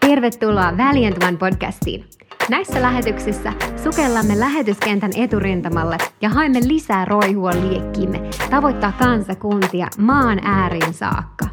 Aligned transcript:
Tervetuloa 0.00 0.72
Valiant 0.76 1.22
One 1.22 1.36
podcastiin. 1.36 2.04
Näissä 2.48 2.82
lähetyksissä 2.82 3.52
sukellamme 3.84 4.40
lähetyskentän 4.40 5.10
eturintamalle 5.16 5.98
ja 6.20 6.28
haemme 6.28 6.60
lisää 6.66 7.04
roihua 7.04 7.50
liekkiimme 7.50 8.20
tavoittaa 8.50 8.92
kansakuntia 8.92 9.86
maan 9.98 10.40
ääriin 10.44 10.94
saakka. 10.94 11.46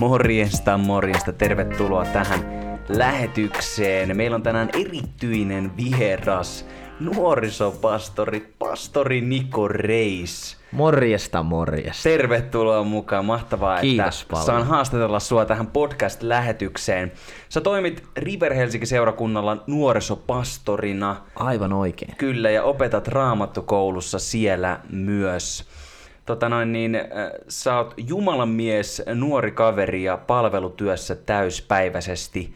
Morjesta, 0.00 0.78
morjesta. 0.78 1.32
Tervetuloa 1.32 2.04
tähän 2.04 2.40
lähetykseen. 2.88 4.16
Meillä 4.16 4.34
on 4.34 4.42
tänään 4.42 4.68
erityinen 4.80 5.72
vieras, 5.76 6.66
nuorisopastori, 7.04 8.54
pastori 8.58 9.20
Niko 9.20 9.68
Reis. 9.68 10.62
Morjesta, 10.72 11.42
morjesta. 11.42 12.02
Tervetuloa 12.02 12.82
mukaan. 12.82 13.24
Mahtavaa, 13.24 13.80
Kiitos 13.80 14.22
että 14.22 14.30
paljon. 14.30 14.46
saan 14.46 14.66
haastatella 14.66 15.20
sua 15.20 15.44
tähän 15.44 15.66
podcast-lähetykseen. 15.66 17.12
Sä 17.48 17.60
toimit 17.60 18.04
River 18.16 18.54
Helsinki 18.54 18.86
seurakunnalla 18.86 19.64
nuorisopastorina. 19.66 21.16
Aivan 21.36 21.72
oikein. 21.72 22.16
Kyllä, 22.16 22.50
ja 22.50 22.62
opetat 22.62 23.08
raamattukoulussa 23.08 24.18
siellä 24.18 24.80
myös. 24.90 25.64
Tota 26.26 26.48
noin, 26.48 26.72
niin, 26.72 26.94
äh, 26.94 27.02
sä 27.48 27.76
oot 27.76 27.94
Jumalan 27.96 28.48
mies, 28.48 29.02
nuori 29.14 29.50
kaveri 29.50 30.02
ja 30.02 30.16
palvelutyössä 30.16 31.14
täyspäiväisesti. 31.14 32.54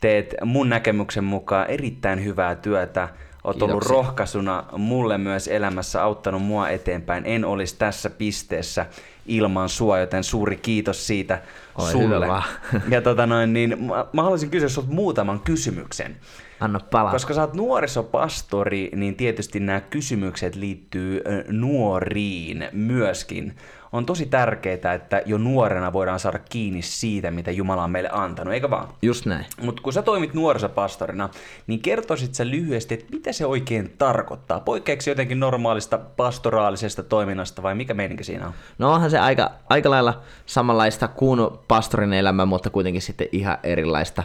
Teet 0.00 0.34
mun 0.44 0.68
näkemyksen 0.68 1.24
mukaan 1.24 1.70
erittäin 1.70 2.24
hyvää 2.24 2.54
työtä. 2.54 3.08
Oot 3.46 3.62
ollut 3.62 3.86
rohkaisuna 3.86 4.64
mulle 4.76 5.18
myös 5.18 5.48
elämässä, 5.48 6.02
auttanut 6.02 6.42
mua 6.42 6.68
eteenpäin. 6.68 7.26
En 7.26 7.44
olisi 7.44 7.76
tässä 7.78 8.10
pisteessä 8.10 8.86
ilman 9.26 9.68
sua, 9.68 9.98
joten 9.98 10.24
suuri 10.24 10.56
kiitos 10.56 11.06
siitä 11.06 11.42
Ole 11.78 11.90
sulle. 11.90 12.26
Ja 12.88 13.02
tota 13.02 13.26
noin, 13.26 13.52
niin, 13.52 13.84
mä, 13.84 14.06
mä 14.12 14.22
haluaisin 14.22 14.50
kysyä 14.50 14.68
sulta 14.68 14.90
muutaman 14.90 15.40
kysymyksen. 15.40 16.16
Anna 16.60 16.80
palaa. 16.80 17.12
Koska 17.12 17.34
sä 17.34 17.40
oot 17.40 17.54
nuorisopastori, 17.54 18.90
niin 18.96 19.16
tietysti 19.16 19.60
nämä 19.60 19.80
kysymykset 19.80 20.56
liittyy 20.56 21.22
nuoriin 21.48 22.68
myöskin. 22.72 23.56
On 23.92 24.06
tosi 24.06 24.26
tärkeää, 24.26 24.94
että 24.94 25.22
jo 25.26 25.38
nuorena 25.38 25.92
voidaan 25.92 26.20
saada 26.20 26.38
kiinni 26.38 26.82
siitä, 26.82 27.30
mitä 27.30 27.50
Jumala 27.50 27.84
on 27.84 27.90
meille 27.90 28.10
antanut, 28.12 28.54
eikä 28.54 28.70
vaan? 28.70 28.88
Just 29.02 29.26
näin. 29.26 29.46
Mutta 29.62 29.82
kun 29.82 29.92
sä 29.92 30.02
toimit 30.02 30.34
nuorisopastorina, 30.34 31.28
niin 31.66 31.80
kertoisit 31.80 32.34
sä 32.34 32.46
lyhyesti, 32.46 32.94
että 32.94 33.06
mitä 33.10 33.32
se 33.32 33.46
oikein 33.46 33.94
tarkoittaa? 33.98 34.60
Poikkeeksi 34.60 35.10
jotenkin 35.10 35.40
normaalista 35.40 35.98
pastoraalisesta 35.98 37.02
toiminnasta 37.02 37.62
vai 37.62 37.74
mikä 37.74 37.94
meininki 37.94 38.24
siinä 38.24 38.46
on? 38.46 38.52
No 38.78 38.92
onhan 38.92 39.10
se 39.10 39.18
aika, 39.18 39.50
aika 39.68 39.90
lailla 39.90 40.20
samanlaista 40.46 41.08
kuin 41.08 41.40
pastorin 41.68 42.12
elämä, 42.12 42.46
mutta 42.46 42.70
kuitenkin 42.70 43.02
sitten 43.02 43.28
ihan 43.32 43.58
erilaista 43.62 44.22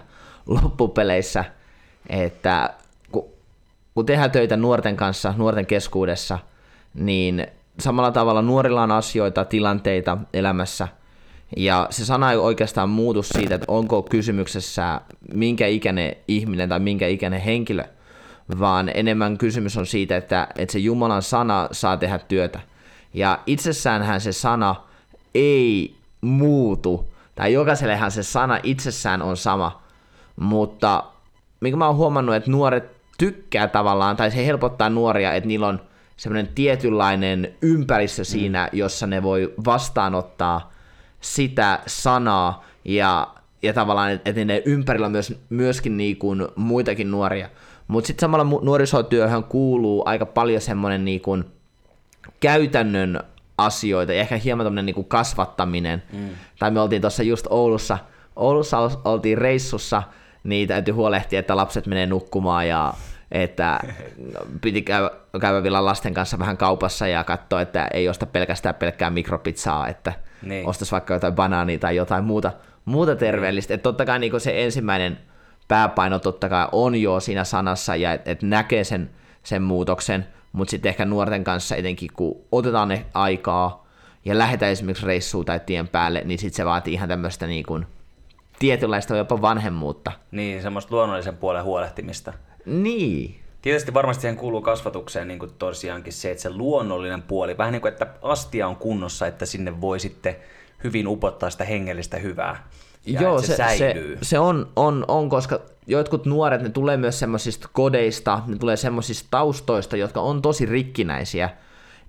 loppupeleissä. 0.48 1.46
Että 2.10 2.74
kun, 3.12 3.30
kun 3.94 4.06
tehdään 4.06 4.32
töitä 4.32 4.58
nuorten 4.58 4.98
kanssa, 4.98 5.34
nuorten 5.38 5.66
keskuudessa, 5.66 6.40
niin 6.94 7.48
samalla 7.80 8.12
tavalla 8.12 8.42
nuorilla 8.42 8.84
on 8.84 8.92
asioita, 8.92 9.46
tilanteita 9.46 10.18
elämässä, 10.34 10.88
ja 11.58 11.88
se 11.90 12.06
sana 12.06 12.32
ei 12.32 12.38
oikeastaan 12.38 12.90
muutu 12.90 13.24
siitä, 13.24 13.56
että 13.56 13.66
onko 13.68 14.04
kysymyksessä 14.04 15.02
minkä 15.34 15.68
ikäinen 15.68 16.16
ihminen 16.28 16.70
tai 16.70 16.80
minkä 16.80 17.08
ikäinen 17.08 17.42
henkilö, 17.42 17.84
vaan 18.60 18.92
enemmän 18.94 19.38
kysymys 19.38 19.78
on 19.78 19.86
siitä, 19.86 20.18
että, 20.18 20.48
että 20.56 20.74
se 20.74 20.80
Jumalan 20.80 21.22
sana 21.22 21.68
saa 21.72 21.98
tehdä 21.98 22.20
työtä. 22.20 22.60
Ja 23.14 23.40
itsessäänhän 23.46 24.22
se 24.22 24.32
sana 24.32 24.76
ei 25.36 25.96
muutu, 26.22 27.14
tai 27.36 27.54
jokaisellehan 27.54 28.12
se 28.12 28.24
sana 28.24 28.60
itsessään 28.64 29.22
on 29.22 29.38
sama, 29.38 29.82
mutta 30.36 31.04
mikä 31.60 31.78
mä 31.78 31.88
oon 31.88 31.96
huomannut, 31.96 32.36
että 32.36 32.52
nuoret 32.52 32.92
tykkää 33.18 33.68
tavallaan, 33.68 34.16
tai 34.16 34.32
se 34.32 34.46
helpottaa 34.46 34.90
nuoria, 34.90 35.34
että 35.34 35.48
niillä 35.48 35.68
on 35.68 35.82
semmoinen 36.22 36.54
tietynlainen 36.56 37.54
ympäristö 37.62 38.24
siinä, 38.24 38.70
jossa 38.72 39.08
ne 39.08 39.24
voi 39.24 39.54
vastaanottaa 39.66 40.72
sitä 41.22 41.80
sanaa, 41.88 42.66
ja, 42.86 43.28
ja 43.62 43.74
tavallaan, 43.74 44.12
että 44.12 44.46
ne 44.46 44.62
ympärillä 44.66 45.06
on 45.06 45.12
myös, 45.12 45.34
myöskin 45.50 45.98
niin 45.98 46.18
kuin 46.18 46.48
muitakin 46.56 47.12
nuoria. 47.12 47.50
Mutta 47.88 48.08
sitten 48.08 48.22
samalla 48.22 48.60
nuorisotyöhön 48.62 49.44
kuuluu 49.44 50.04
aika 50.06 50.26
paljon 50.26 50.62
semmoinen 50.62 51.06
niin 51.06 51.22
kuin 51.22 51.46
käytännön 52.40 53.20
asioita 53.58 54.14
ja 54.14 54.22
ehkä 54.22 54.38
hieman 54.38 54.66
tämmöinen 54.66 54.86
niin 54.86 54.96
kuin 54.96 55.08
kasvattaminen. 55.08 56.04
Mm. 56.14 56.30
Tai 56.60 56.72
me 56.72 56.82
oltiin 56.82 57.02
tuossa 57.02 57.24
just 57.24 57.48
Oulussa, 57.50 57.98
Oulussa 58.36 58.78
ol- 58.78 59.02
oltiin 59.06 59.38
reissussa, 59.38 60.04
niin 60.44 60.68
täytyy 60.68 60.94
huolehtia, 60.94 61.40
että 61.40 61.56
lapset 61.56 61.88
menee 61.88 62.06
nukkumaan 62.06 62.68
ja 62.68 62.94
että 63.32 63.80
piti 64.62 64.82
käydä, 64.82 65.10
käydä 65.42 65.64
vielä 65.64 65.86
lasten 65.86 66.14
kanssa 66.14 66.40
vähän 66.40 66.58
kaupassa 66.58 67.08
ja 67.08 67.24
katsoa, 67.24 67.62
että 67.62 67.88
ei 67.94 68.10
osta 68.10 68.26
pelkästään 68.26 68.76
pelkkää 68.76 69.10
mikropizzaa, 69.10 69.88
että 69.88 70.14
Niin. 70.42 70.68
ostaisi 70.68 70.92
vaikka 70.92 71.14
jotain 71.14 71.36
banaania 71.36 71.80
tai 71.80 71.96
jotain 71.96 72.24
muuta, 72.24 72.52
muuta 72.86 73.16
terveellistä. 73.16 73.74
Että 73.74 73.84
totta 73.84 74.06
kai 74.06 74.20
niin 74.20 74.42
se 74.42 74.64
ensimmäinen 74.64 75.18
pääpaino 75.68 76.20
totta 76.20 76.50
kai 76.50 76.68
on 76.72 76.96
jo 76.96 77.20
siinä 77.20 77.44
sanassa 77.44 77.96
ja 77.96 78.14
että 78.14 78.32
et 78.32 78.42
näkee 78.42 78.84
sen, 78.84 79.10
sen 79.44 79.62
muutoksen, 79.62 80.28
mutta 80.52 80.72
sitten 80.72 80.90
ehkä 80.90 81.06
nuorten 81.06 81.44
kanssa 81.44 81.76
etenkin, 81.76 82.10
kun 82.14 82.42
otetaan 82.52 82.88
ne 82.88 83.06
aikaa 83.14 83.88
ja 84.26 84.38
lähdetään 84.38 84.72
esimerkiksi 84.72 85.06
reissuun 85.06 85.46
tai 85.46 85.60
tien 85.66 85.88
päälle, 85.88 86.22
niin 86.26 86.40
sitten 86.40 86.56
se 86.58 86.66
vaatii 86.66 86.94
ihan 86.94 87.10
tämmöistä 87.10 87.48
niin 87.48 87.66
kuin 87.66 87.86
tietynlaista 88.60 89.18
jopa 89.18 89.42
vanhemmuutta. 89.42 90.12
Niin, 90.32 90.62
semmoista 90.62 90.96
luonnollisen 90.96 91.38
puolen 91.38 91.64
huolehtimista. 91.64 92.34
Niin, 92.66 93.42
Tietysti 93.62 93.94
varmasti 93.94 94.22
siihen 94.22 94.38
kuuluu 94.38 94.62
kasvatukseen 94.62 95.28
niin 95.28 95.40
kuin 95.40 95.52
tosiaankin 95.60 96.14
se, 96.14 96.32
että 96.32 96.42
se 96.42 96.50
luonnollinen 96.50 97.22
puoli, 97.22 97.58
vähän 97.58 97.72
niin 97.72 97.82
kuin, 97.82 97.92
että 97.92 98.08
astia 98.22 98.68
on 98.68 98.76
kunnossa, 98.76 99.28
että 99.28 99.46
sinne 99.46 99.82
voi 99.82 100.00
sitten 100.00 100.36
hyvin 100.84 101.08
upottaa 101.08 101.50
sitä 101.50 101.64
hengellistä 101.64 102.18
hyvää. 102.18 102.68
Ja 103.06 103.22
Joo, 103.22 103.42
se, 103.42 103.56
se, 103.56 103.78
se, 103.78 103.96
se 104.22 104.40
on, 104.40 104.70
on, 104.76 105.06
on, 105.08 105.30
koska 105.30 105.60
jotkut 105.88 106.26
nuoret, 106.26 106.62
ne 106.62 106.70
tulee 106.70 106.98
myös 106.98 107.20
semmoisista 107.20 107.70
kodeista, 107.74 108.42
ne 108.48 108.58
tulee 108.58 108.78
semmoisista 108.78 109.28
taustoista, 109.32 109.98
jotka 109.98 110.22
on 110.22 110.42
tosi 110.42 110.66
rikkinäisiä, 110.66 111.50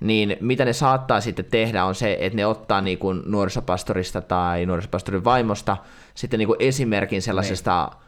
niin 0.00 0.36
mitä 0.40 0.64
ne 0.64 0.72
saattaa 0.72 1.20
sitten 1.20 1.44
tehdä 1.44 1.84
on 1.84 1.94
se, 1.94 2.16
että 2.20 2.36
ne 2.36 2.46
ottaa 2.46 2.80
niin 2.80 2.98
kuin 2.98 3.22
nuorisopastorista 3.26 4.20
tai 4.20 4.66
nuorisopastorin 4.66 5.24
vaimosta 5.24 5.76
sitten 6.14 6.38
niin 6.38 6.46
kuin 6.46 6.56
esimerkin 6.60 7.22
sellaisesta 7.22 7.90
niin 7.92 8.02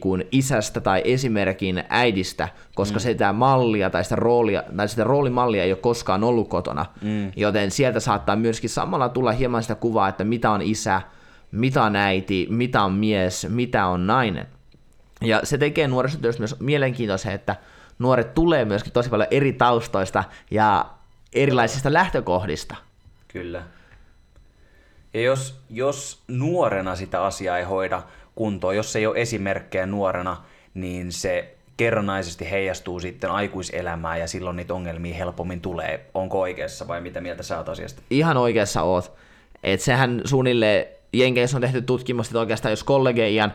kuin 0.00 0.24
isästä 0.32 0.80
tai 0.80 1.02
esimerkin 1.04 1.84
äidistä, 1.88 2.48
koska 2.74 2.98
mm. 2.98 3.00
sitä 3.00 3.32
mallia 3.32 3.90
tai 3.90 4.04
sitä, 4.04 4.16
roolia, 4.16 4.62
tai 4.76 4.88
sitä 4.88 5.04
roolimallia 5.04 5.64
ei 5.64 5.72
ole 5.72 5.78
koskaan 5.80 6.24
ollut 6.24 6.48
kotona, 6.48 6.86
mm. 7.02 7.32
joten 7.36 7.70
sieltä 7.70 8.00
saattaa 8.00 8.36
myöskin 8.36 8.70
samalla 8.70 9.08
tulla 9.08 9.32
hieman 9.32 9.62
sitä 9.62 9.74
kuvaa, 9.74 10.08
että 10.08 10.24
mitä 10.24 10.50
on 10.50 10.62
isä, 10.62 11.02
mitä 11.50 11.82
on 11.82 11.96
äiti, 11.96 12.46
mitä 12.50 12.82
on 12.82 12.92
mies, 12.92 13.46
mitä 13.50 13.86
on 13.86 14.06
nainen. 14.06 14.46
Ja 15.20 15.40
se 15.44 15.58
tekee 15.58 15.88
nuorisotyöstä 15.88 16.40
myös 16.40 16.60
mielenkiintoisen, 16.60 17.32
että 17.32 17.56
nuoret 17.98 18.34
tulee 18.34 18.64
myöskin 18.64 18.92
tosi 18.92 19.10
paljon 19.10 19.28
eri 19.30 19.52
taustoista 19.52 20.24
ja 20.50 20.86
erilaisista 21.32 21.92
lähtökohdista. 21.92 22.76
Kyllä. 23.28 23.62
Ja 25.14 25.20
jos, 25.20 25.60
jos 25.70 26.22
nuorena 26.28 26.96
sitä 26.96 27.24
asiaa 27.24 27.58
ei 27.58 27.64
hoida 27.64 28.02
kuntoon, 28.34 28.76
jos 28.76 28.96
ei 28.96 29.06
ole 29.06 29.20
esimerkkejä 29.20 29.86
nuorena, 29.86 30.36
niin 30.74 31.12
se 31.12 31.54
kerrannaisesti 31.76 32.50
heijastuu 32.50 33.00
sitten 33.00 33.30
aikuiselämään 33.30 34.20
ja 34.20 34.26
silloin 34.26 34.56
niitä 34.56 34.74
ongelmia 34.74 35.14
helpommin 35.14 35.60
tulee. 35.60 36.06
Onko 36.14 36.40
oikeassa 36.40 36.88
vai 36.88 37.00
mitä 37.00 37.20
mieltä 37.20 37.42
sä 37.42 37.58
oot 37.58 37.68
asiasta? 37.68 38.02
Ihan 38.10 38.36
oikeassa 38.36 38.82
oot. 38.82 39.12
Et 39.62 39.80
sehän 39.80 40.20
suunnilleen, 40.24 40.86
Jenkeissä 41.12 41.56
on 41.56 41.60
tehty 41.60 41.82
tutkimusta, 41.82 42.30
että 42.30 42.40
oikeastaan 42.40 42.72
jos 42.72 42.84
kollege 42.84 43.28
iän, 43.28 43.54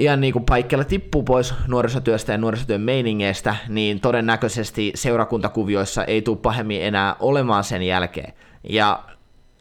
iän 0.00 0.20
niin 0.20 0.32
kuin 0.32 0.44
paikkeilla 0.44 0.84
tippuu 0.84 1.22
pois 1.22 1.54
nuorisotyöstä 1.66 2.32
ja 2.32 2.38
nuorisotyön 2.38 2.80
meiningeistä, 2.80 3.56
niin 3.68 4.00
todennäköisesti 4.00 4.92
seurakuntakuvioissa 4.94 6.04
ei 6.04 6.22
tule 6.22 6.36
pahemmin 6.36 6.82
enää 6.82 7.16
olemaan 7.20 7.64
sen 7.64 7.82
jälkeen. 7.82 8.32
Ja 8.68 9.04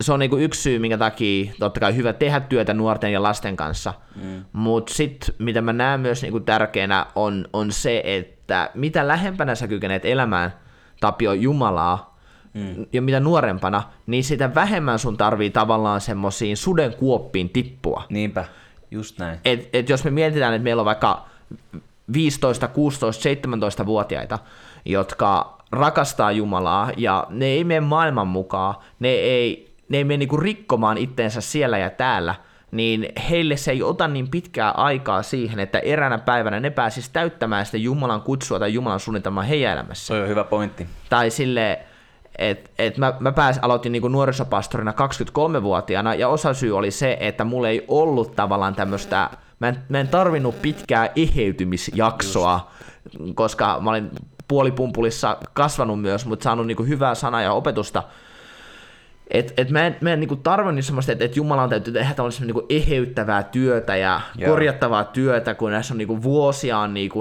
se 0.03 0.13
on 0.13 0.19
niin 0.19 0.29
kuin 0.29 0.43
yksi 0.43 0.61
syy, 0.61 0.79
minkä 0.79 0.97
takia 0.97 1.53
totta 1.59 1.79
kai 1.79 1.95
hyvä 1.95 2.13
tehdä 2.13 2.39
työtä 2.39 2.73
nuorten 2.73 3.13
ja 3.13 3.23
lasten 3.23 3.55
kanssa. 3.55 3.93
Mm. 4.23 4.45
Mutta 4.53 4.93
sitten, 4.93 5.35
mitä 5.39 5.61
mä 5.61 5.73
näen 5.73 5.99
myös 5.99 6.21
niin 6.21 6.31
kuin 6.31 6.45
tärkeänä, 6.45 7.05
on, 7.15 7.45
on 7.53 7.71
se, 7.71 8.01
että 8.05 8.69
mitä 8.73 9.07
lähempänä 9.07 9.55
sä 9.55 9.67
kykenet 9.67 10.05
elämään 10.05 10.53
Tapio 10.99 11.33
Jumalaa, 11.33 12.17
mm. 12.53 12.85
ja 12.93 13.01
mitä 13.01 13.19
nuorempana, 13.19 13.83
niin 14.07 14.23
sitä 14.23 14.55
vähemmän 14.55 14.99
sun 14.99 15.17
tarvii 15.17 15.49
tavallaan 15.49 16.01
semmoisiin 16.01 16.57
sudenkuoppiin 16.57 17.49
tippua. 17.49 18.03
Niinpä, 18.09 18.45
just 18.91 19.19
näin. 19.19 19.39
Et, 19.45 19.69
et 19.73 19.89
jos 19.89 20.03
me 20.03 20.11
mietitään, 20.11 20.53
että 20.53 20.63
meillä 20.63 20.79
on 20.79 20.85
vaikka 20.85 21.25
15, 22.13 22.67
16, 22.67 23.29
17-vuotiaita, 23.29 24.39
jotka 24.85 25.57
rakastaa 25.71 26.31
Jumalaa 26.31 26.91
ja 26.97 27.27
ne 27.29 27.45
ei 27.45 27.63
mene 27.63 27.79
maailman 27.79 28.27
mukaan, 28.27 28.75
ne 28.99 29.09
ei, 29.09 29.70
ne 29.91 29.97
ei 29.97 30.03
mene 30.03 30.17
niinku 30.17 30.37
rikkomaan 30.37 30.97
itteensä 30.97 31.41
siellä 31.41 31.77
ja 31.77 31.89
täällä, 31.89 32.35
niin 32.71 33.09
heille 33.29 33.57
se 33.57 33.71
ei 33.71 33.83
ota 33.83 34.07
niin 34.07 34.27
pitkää 34.29 34.71
aikaa 34.71 35.23
siihen, 35.23 35.59
että 35.59 35.79
eräänä 35.79 36.17
päivänä 36.17 36.59
ne 36.59 36.69
pääsis 36.69 37.09
täyttämään 37.09 37.65
sitä 37.65 37.77
Jumalan 37.77 38.21
kutsua 38.21 38.59
tai 38.59 38.73
Jumalan 38.73 38.99
suunnitelmaa 38.99 39.43
heidän 39.43 39.73
elämässä. 39.73 40.05
Se 40.05 40.21
on 40.21 40.29
hyvä 40.29 40.43
pointti. 40.43 40.87
Tai 41.09 41.29
sille 41.29 41.79
että 42.37 42.69
et 42.79 42.97
mä, 42.97 43.13
mä 43.19 43.31
pääs, 43.31 43.59
aloitin 43.61 43.91
niinku 43.91 44.07
nuorisopastorina 44.07 44.91
23-vuotiaana, 44.91 46.15
ja 46.15 46.27
osa 46.27 46.53
syy 46.53 46.77
oli 46.77 46.91
se, 46.91 47.17
että 47.19 47.43
mulla 47.43 47.69
ei 47.69 47.85
ollut 47.87 48.35
tavallaan 48.35 48.75
tämmöistä, 48.75 49.29
mä 49.59 49.67
en, 49.67 49.77
mä 49.89 49.99
en 49.99 50.07
tarvinnut 50.07 50.61
pitkää 50.61 51.09
eheytymisjaksoa, 51.15 52.69
Just. 53.19 53.35
koska 53.35 53.79
mä 53.81 53.89
olin 53.89 54.11
puolipumpulissa 54.47 55.37
kasvanut 55.53 56.01
myös, 56.01 56.25
mutta 56.25 56.43
saanut 56.43 56.67
niinku 56.67 56.83
hyvää 56.83 57.15
sanaa 57.15 57.41
ja 57.41 57.53
opetusta, 57.53 58.03
et, 59.31 59.53
et 59.57 59.69
mä 59.69 59.87
en, 59.87 59.97
mä 60.01 60.13
en 60.13 60.19
niinku 60.19 60.35
tarvinnut 60.35 60.85
semmoista, 60.85 61.11
että 61.11 61.25
et 61.25 61.35
Jumalan 61.35 61.69
täytyy 61.69 61.93
tehdä 61.93 62.13
tämmöistä 62.13 62.45
niinku 62.45 62.65
eheyttävää 62.69 63.43
työtä 63.43 63.95
ja 63.95 64.21
Joo. 64.37 64.49
korjattavaa 64.49 65.03
työtä, 65.03 65.53
kun 65.53 65.71
näissä 65.71 65.93
on 65.93 65.97
niinku 65.97 66.23
vuosia 66.23 66.77
on 66.77 66.93
niinku 66.93 67.19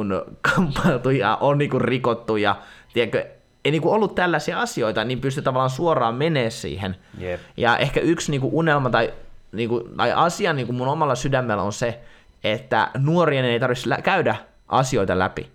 kamppailtu 0.55 1.11
ja 1.11 1.37
on 1.37 1.59
niinku 1.59 1.79
rikottu 1.79 2.37
ja 2.37 2.57
tiedätkö, 2.93 3.27
ei 3.65 3.71
niinku 3.73 3.93
ollut 3.93 4.15
tällaisia 4.15 4.61
asioita, 4.61 5.05
niin 5.05 5.21
pystyy 5.21 5.43
tavallaan 5.43 5.71
suoraan 5.71 6.15
menee 6.15 6.51
siihen. 6.51 6.97
Yep. 7.21 7.41
Ja 7.57 7.77
ehkä 7.77 8.01
yksi 8.01 8.31
niinku 8.31 8.51
unelma 8.53 8.91
tai, 8.91 9.13
niinku, 9.53 9.89
tai 9.97 10.13
asia 10.13 10.53
niinku 10.53 10.73
mun 10.73 10.89
omalla 10.89 11.15
sydämellä 11.15 11.63
on 11.63 11.73
se, 11.73 12.01
että 12.45 12.91
nuorien 12.99 13.45
ei 13.45 13.61
tarvitse 13.61 14.03
käydä 14.03 14.37
asioita 14.69 15.19
läpi. 15.19 15.51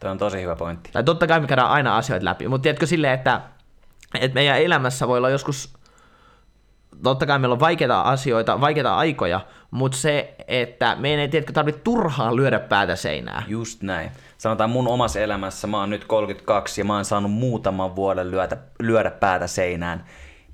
Tuo 0.00 0.10
on 0.10 0.18
tosi 0.18 0.42
hyvä 0.42 0.56
pointti. 0.56 0.90
Tai 0.92 1.04
totta 1.04 1.26
kai 1.26 1.40
me 1.40 1.46
käydään 1.46 1.70
aina 1.70 1.96
asioita 1.96 2.24
läpi, 2.24 2.48
mutta 2.48 2.62
tiedätkö 2.62 2.86
silleen, 2.86 3.14
että, 3.14 3.40
että 4.20 4.34
meidän 4.34 4.58
elämässä 4.58 5.08
voi 5.08 5.18
olla 5.18 5.30
joskus, 5.30 5.74
totta 7.02 7.26
kai 7.26 7.38
meillä 7.38 7.52
on 7.52 7.60
vaikeita 7.60 8.00
asioita, 8.00 8.60
vaikeita 8.60 8.96
aikoja, 8.96 9.40
mutta 9.70 9.98
se, 9.98 10.34
että 10.48 10.96
meidän 10.98 11.20
ei 11.20 11.28
tiedätkö, 11.28 11.52
tarvitse 11.52 11.80
turhaan 11.80 12.36
lyödä 12.36 12.58
päätä 12.58 12.96
seinään. 12.96 13.44
Just 13.48 13.82
näin 13.82 14.10
sanotaan 14.38 14.70
mun 14.70 14.88
omassa 14.88 15.20
elämässä, 15.20 15.66
mä 15.66 15.80
oon 15.80 15.90
nyt 15.90 16.04
32 16.04 16.80
ja 16.80 16.84
mä 16.84 16.94
oon 16.94 17.04
saanut 17.04 17.32
muutaman 17.32 17.96
vuoden 17.96 18.30
lyödä, 18.30 18.56
lyödä 18.80 19.10
päätä 19.10 19.46
seinään. 19.46 20.04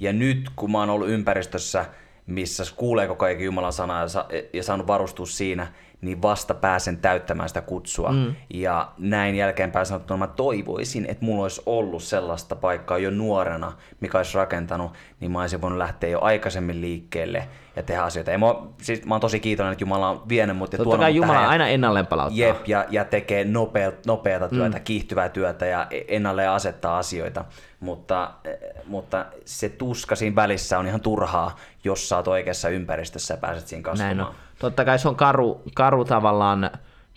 Ja 0.00 0.12
nyt 0.12 0.50
kun 0.56 0.72
mä 0.72 0.78
oon 0.78 0.90
ollut 0.90 1.08
ympäristössä, 1.08 1.84
missä 2.26 2.64
kuulee 2.76 3.08
koko 3.08 3.24
ajan 3.24 3.40
Jumalan 3.40 3.72
sanaa 3.72 4.00
ja, 4.00 4.08
sa- 4.08 4.28
ja 4.52 4.62
saanut 4.62 4.86
varustus 4.86 5.36
siinä, 5.36 5.66
niin 6.02 6.22
vasta 6.22 6.54
pääsen 6.54 6.96
täyttämään 6.96 7.48
sitä 7.48 7.60
kutsua. 7.60 8.12
Mm. 8.12 8.34
Ja 8.54 8.92
näin 8.98 9.34
jälkeenpäin 9.34 9.86
sanottuna 9.86 10.18
mä 10.18 10.26
toivoisin, 10.26 11.06
että 11.08 11.24
mulla 11.24 11.42
olisi 11.42 11.62
ollut 11.66 12.02
sellaista 12.02 12.56
paikkaa 12.56 12.98
jo 12.98 13.10
nuorena, 13.10 13.72
mikä 14.00 14.18
olisi 14.18 14.38
rakentanut, 14.38 14.92
niin 15.20 15.30
mä 15.30 15.40
olisin 15.40 15.60
voinut 15.60 15.78
lähteä 15.78 16.10
jo 16.10 16.20
aikaisemmin 16.20 16.80
liikkeelle 16.80 17.48
ja 17.76 17.82
tehdä 17.82 18.02
asioita. 18.02 18.30
Ja 18.30 18.38
mä, 18.38 18.46
siis, 18.82 19.04
mä 19.04 19.14
oon 19.14 19.20
tosi 19.20 19.40
kiitollinen, 19.40 19.72
että 19.72 19.82
Jumala 19.82 20.08
on 20.08 20.28
vienyt 20.28 20.56
mut 20.56 20.72
ja 20.72 20.78
Totta 20.78 20.98
kai 20.98 21.14
Jumala 21.14 21.34
tähän, 21.34 21.50
aina 21.50 21.68
ennalleen 21.68 22.06
palauttaa. 22.06 22.38
Jep, 22.38 22.68
ja, 22.68 22.86
ja 22.90 23.04
tekee 23.04 23.44
nopeata, 23.44 23.98
nopeata 24.06 24.48
työtä, 24.48 24.78
mm. 24.78 24.84
kiihtyvää 24.84 25.28
työtä 25.28 25.66
ja 25.66 25.86
e- 25.90 26.04
ennalleen 26.08 26.50
asettaa 26.50 26.98
asioita. 26.98 27.44
Mutta, 27.80 28.30
e- 28.44 28.82
mutta 28.86 29.26
se 29.44 29.68
tuska 29.68 30.16
siinä 30.16 30.36
välissä 30.36 30.78
on 30.78 30.86
ihan 30.86 31.00
turhaa, 31.00 31.56
jos 31.84 32.08
sä 32.08 32.16
oot 32.16 32.28
oikeassa 32.28 32.68
ympäristössä 32.68 33.34
ja 33.34 33.38
pääset 33.38 33.68
siinä 33.68 33.82
kasvamaan. 33.82 34.16
Näin 34.16 34.28
on. 34.28 34.34
Totta 34.62 34.84
kai 34.84 34.98
se 34.98 35.08
on 35.08 35.16
karu, 35.16 35.62
karu 35.74 36.04
tavallaan 36.04 36.70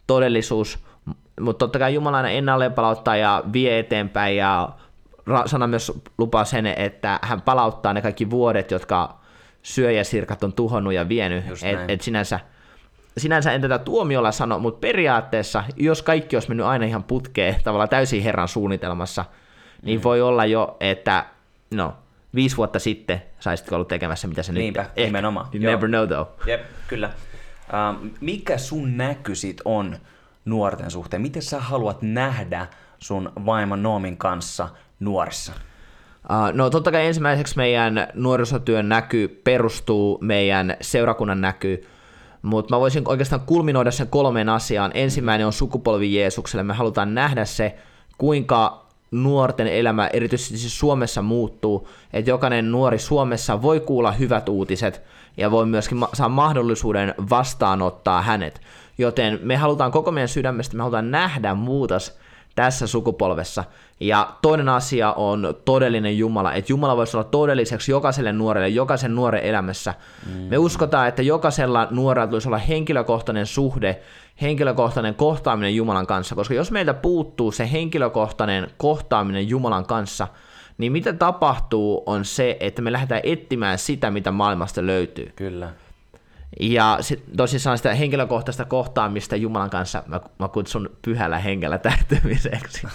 todellisuus, 0.08 0.80
mutta 1.42 1.60
totta 1.60 1.80
kai 1.80 1.94
Jumala 1.94 2.18
aina 2.18 2.30
ennalleen 2.30 2.74
palauttaa 2.74 3.16
ja 3.16 3.44
vie 3.54 3.80
eteenpäin 3.80 4.38
ja 4.38 4.70
sana 5.46 5.68
myös 5.68 5.92
lupaa 6.18 6.46
sen, 6.46 6.66
että 6.66 7.20
hän 7.22 7.42
palauttaa 7.42 7.94
ne 7.94 8.02
kaikki 8.02 8.30
vuodet, 8.30 8.72
jotka 8.72 9.20
syöjäsirkat 9.62 10.44
on 10.44 10.54
tuhonnut 10.54 10.94
ja 10.94 11.10
vienyt. 11.10 11.46
Et, 11.64 11.80
et 11.88 12.02
sinänsä, 12.02 12.40
sinänsä 13.18 13.52
en 13.52 13.62
tätä 13.62 13.80
tuomiolla 13.80 14.32
sano, 14.32 14.60
mutta 14.60 14.80
periaatteessa, 14.80 15.64
jos 15.76 16.02
kaikki 16.02 16.36
olisi 16.36 16.50
mennyt 16.50 16.66
aina 16.66 16.86
ihan 16.86 17.04
putkeen 17.04 17.56
tavallaan 17.64 17.90
täysin 17.90 18.24
Herran 18.24 18.48
suunnitelmassa, 18.48 19.26
niin 19.82 20.00
mm. 20.00 20.04
voi 20.04 20.22
olla 20.22 20.46
jo, 20.46 20.78
että 20.80 21.26
no, 21.74 21.94
viisi 22.36 22.58
vuotta 22.58 22.80
sitten 22.80 23.22
saisitko 23.40 23.76
ollut 23.76 23.88
tekemässä, 23.88 24.28
mitä 24.28 24.44
se 24.44 24.54
Niinpä, 24.54 24.82
nyt 24.82 24.90
Ehkä. 24.96 25.06
nimenomaan. 25.06 25.48
You 25.54 25.64
never 25.64 25.90
know 25.90 26.08
though. 26.08 26.30
Jep, 26.48 26.62
kyllä. 26.88 27.10
Uh, 27.66 28.12
mikä 28.22 28.58
sun 28.58 28.98
näky 28.98 29.36
sit 29.36 29.62
on 29.66 29.98
nuorten 30.46 30.92
suhteen? 30.92 31.22
Miten 31.22 31.42
sä 31.42 31.60
haluat 31.60 32.02
nähdä 32.02 32.68
sun 33.00 33.32
vaimon 33.46 33.84
Noomin 33.84 34.18
kanssa 34.18 34.70
nuorissa? 35.00 35.54
Uh, 36.30 36.54
no 36.54 36.70
totta 36.70 36.92
kai 36.92 37.06
ensimmäiseksi 37.06 37.58
meidän 37.58 38.08
nuorisotyön 38.14 38.90
näky 38.90 39.28
perustuu 39.44 40.18
meidän 40.22 40.78
seurakunnan 40.82 41.42
näky, 41.42 41.88
mutta 42.42 42.76
mä 42.76 42.80
voisin 42.80 43.04
oikeastaan 43.08 43.42
kulminoida 43.42 43.92
sen 43.92 44.08
kolmeen 44.08 44.50
asiaan. 44.50 44.92
Ensimmäinen 44.94 45.48
on 45.48 45.54
sukupolvi 45.54 46.16
Jeesukselle. 46.16 46.64
Me 46.64 46.74
halutaan 46.74 47.16
nähdä 47.16 47.46
se, 47.46 47.76
kuinka 48.18 48.85
nuorten 49.24 49.68
elämä 49.68 50.08
erityisesti 50.14 50.58
siis 50.58 50.80
Suomessa 50.80 51.22
muuttuu, 51.22 51.88
että 52.14 52.32
jokainen 52.32 52.72
nuori 52.72 53.00
Suomessa 53.00 53.62
voi 53.62 53.80
kuulla 53.80 54.12
hyvät 54.12 54.50
uutiset 54.50 55.02
ja 55.38 55.52
voi 55.52 55.66
myöskin 55.66 55.98
ma- 55.98 56.10
saa 56.14 56.30
mahdollisuuden 56.30 57.16
vastaanottaa 57.30 58.22
hänet. 58.22 58.62
Joten 58.98 59.40
me 59.44 59.56
halutaan 59.56 59.92
koko 59.92 60.12
meidän 60.12 60.30
sydämestä, 60.30 60.78
me 60.78 60.82
halutaan 60.84 61.12
nähdä 61.12 61.54
muutos 61.54 62.18
tässä 62.56 62.88
sukupolvessa. 62.88 63.64
Ja 64.00 64.36
toinen 64.42 64.70
asia 64.70 65.12
on 65.12 65.56
todellinen 65.66 66.18
Jumala, 66.18 66.54
että 66.54 66.72
Jumala 66.72 66.98
voisi 66.98 67.18
olla 67.18 67.24
todelliseksi 67.24 67.92
jokaiselle 67.92 68.32
nuorelle, 68.32 68.70
jokaisen 68.70 69.16
nuoren 69.16 69.44
elämässä. 69.44 69.94
Mm. 70.26 70.42
Me 70.42 70.58
uskotaan, 70.58 71.08
että 71.08 71.22
jokaisella 71.22 71.88
nuorella 71.92 72.28
tulisi 72.28 72.48
olla 72.48 72.58
henkilökohtainen 72.58 73.46
suhde, 73.46 74.02
henkilökohtainen 74.42 75.16
kohtaaminen 75.16 75.76
Jumalan 75.76 76.08
kanssa, 76.08 76.36
koska 76.36 76.54
jos 76.54 76.72
meiltä 76.72 76.94
puuttuu 76.94 77.52
se 77.52 77.72
henkilökohtainen 77.72 78.68
kohtaaminen 78.78 79.50
Jumalan 79.50 79.86
kanssa, 79.86 80.28
niin 80.78 80.92
mitä 80.92 81.14
tapahtuu 81.14 82.04
on 82.06 82.26
se, 82.26 82.58
että 82.60 82.82
me 82.82 82.92
lähdetään 82.92 83.22
etsimään 83.24 83.78
sitä, 83.78 84.12
mitä 84.12 84.32
maailmasta 84.32 84.86
löytyy. 84.86 85.32
Kyllä. 85.36 85.70
Ja 86.60 86.98
sit, 87.02 87.24
tosissaan 87.38 87.78
sitä 87.78 87.94
henkilökohtaista 87.94 88.66
kohtaamista 88.66 89.36
Jumalan 89.36 89.70
kanssa 89.70 90.04
mä, 90.08 90.20
mä 90.40 90.48
kutsun 90.48 90.90
pyhällä 91.02 91.40
hengellä 91.40 91.78
täyttämiseksi. 91.78 92.88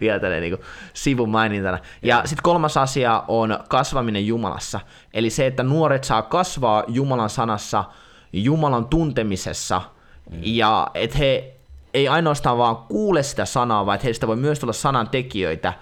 Vielä 0.00 0.20
tällainen 0.20 0.50
niin 0.50 0.64
sivumainintana. 0.94 1.78
Ja 2.02 2.22
sitten 2.24 2.42
kolmas 2.42 2.76
asia 2.76 3.24
on 3.28 3.58
kasvaminen 3.68 4.26
Jumalassa. 4.26 4.80
Eli 5.14 5.30
se, 5.30 5.46
että 5.46 5.62
nuoret 5.62 6.04
saa 6.04 6.22
kasvaa 6.22 6.84
Jumalan 6.88 7.30
sanassa, 7.30 7.84
Jumalan 8.32 8.86
tuntemisessa, 8.86 9.82
mm. 10.30 10.38
ja 10.42 10.90
että 10.94 11.18
he 11.18 11.56
ei 11.94 12.08
ainoastaan 12.08 12.58
vaan 12.58 12.76
kuule 12.76 13.22
sitä 13.22 13.44
sanaa, 13.44 13.86
vaan 13.86 13.94
että 13.94 14.04
heistä 14.04 14.26
voi 14.26 14.36
myös 14.36 14.58
tulla 14.58 14.72
sanan 14.72 15.08
tekijöitä, 15.08 15.72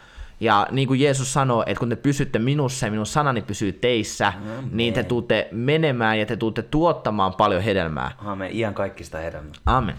ja 0.44 0.66
niin 0.70 0.88
kuin 0.88 1.00
Jeesus 1.00 1.32
sanoo, 1.32 1.64
että 1.66 1.78
kun 1.78 1.88
te 1.88 1.96
pysytte 1.96 2.38
minussa 2.38 2.86
ja 2.86 2.90
minun 2.90 3.06
sanani 3.06 3.42
pysyy 3.42 3.72
teissä, 3.72 4.32
Amen. 4.36 4.68
niin 4.72 4.94
te 4.94 5.02
tuutte 5.02 5.48
menemään 5.52 6.18
ja 6.18 6.26
te 6.26 6.36
tuutte 6.36 6.62
tuottamaan 6.62 7.34
paljon 7.34 7.62
hedelmää. 7.62 8.10
Amen. 8.18 8.56
Iän 8.56 8.74
kaikista 8.74 9.18
hedelmää. 9.18 9.52
Amen. 9.66 9.96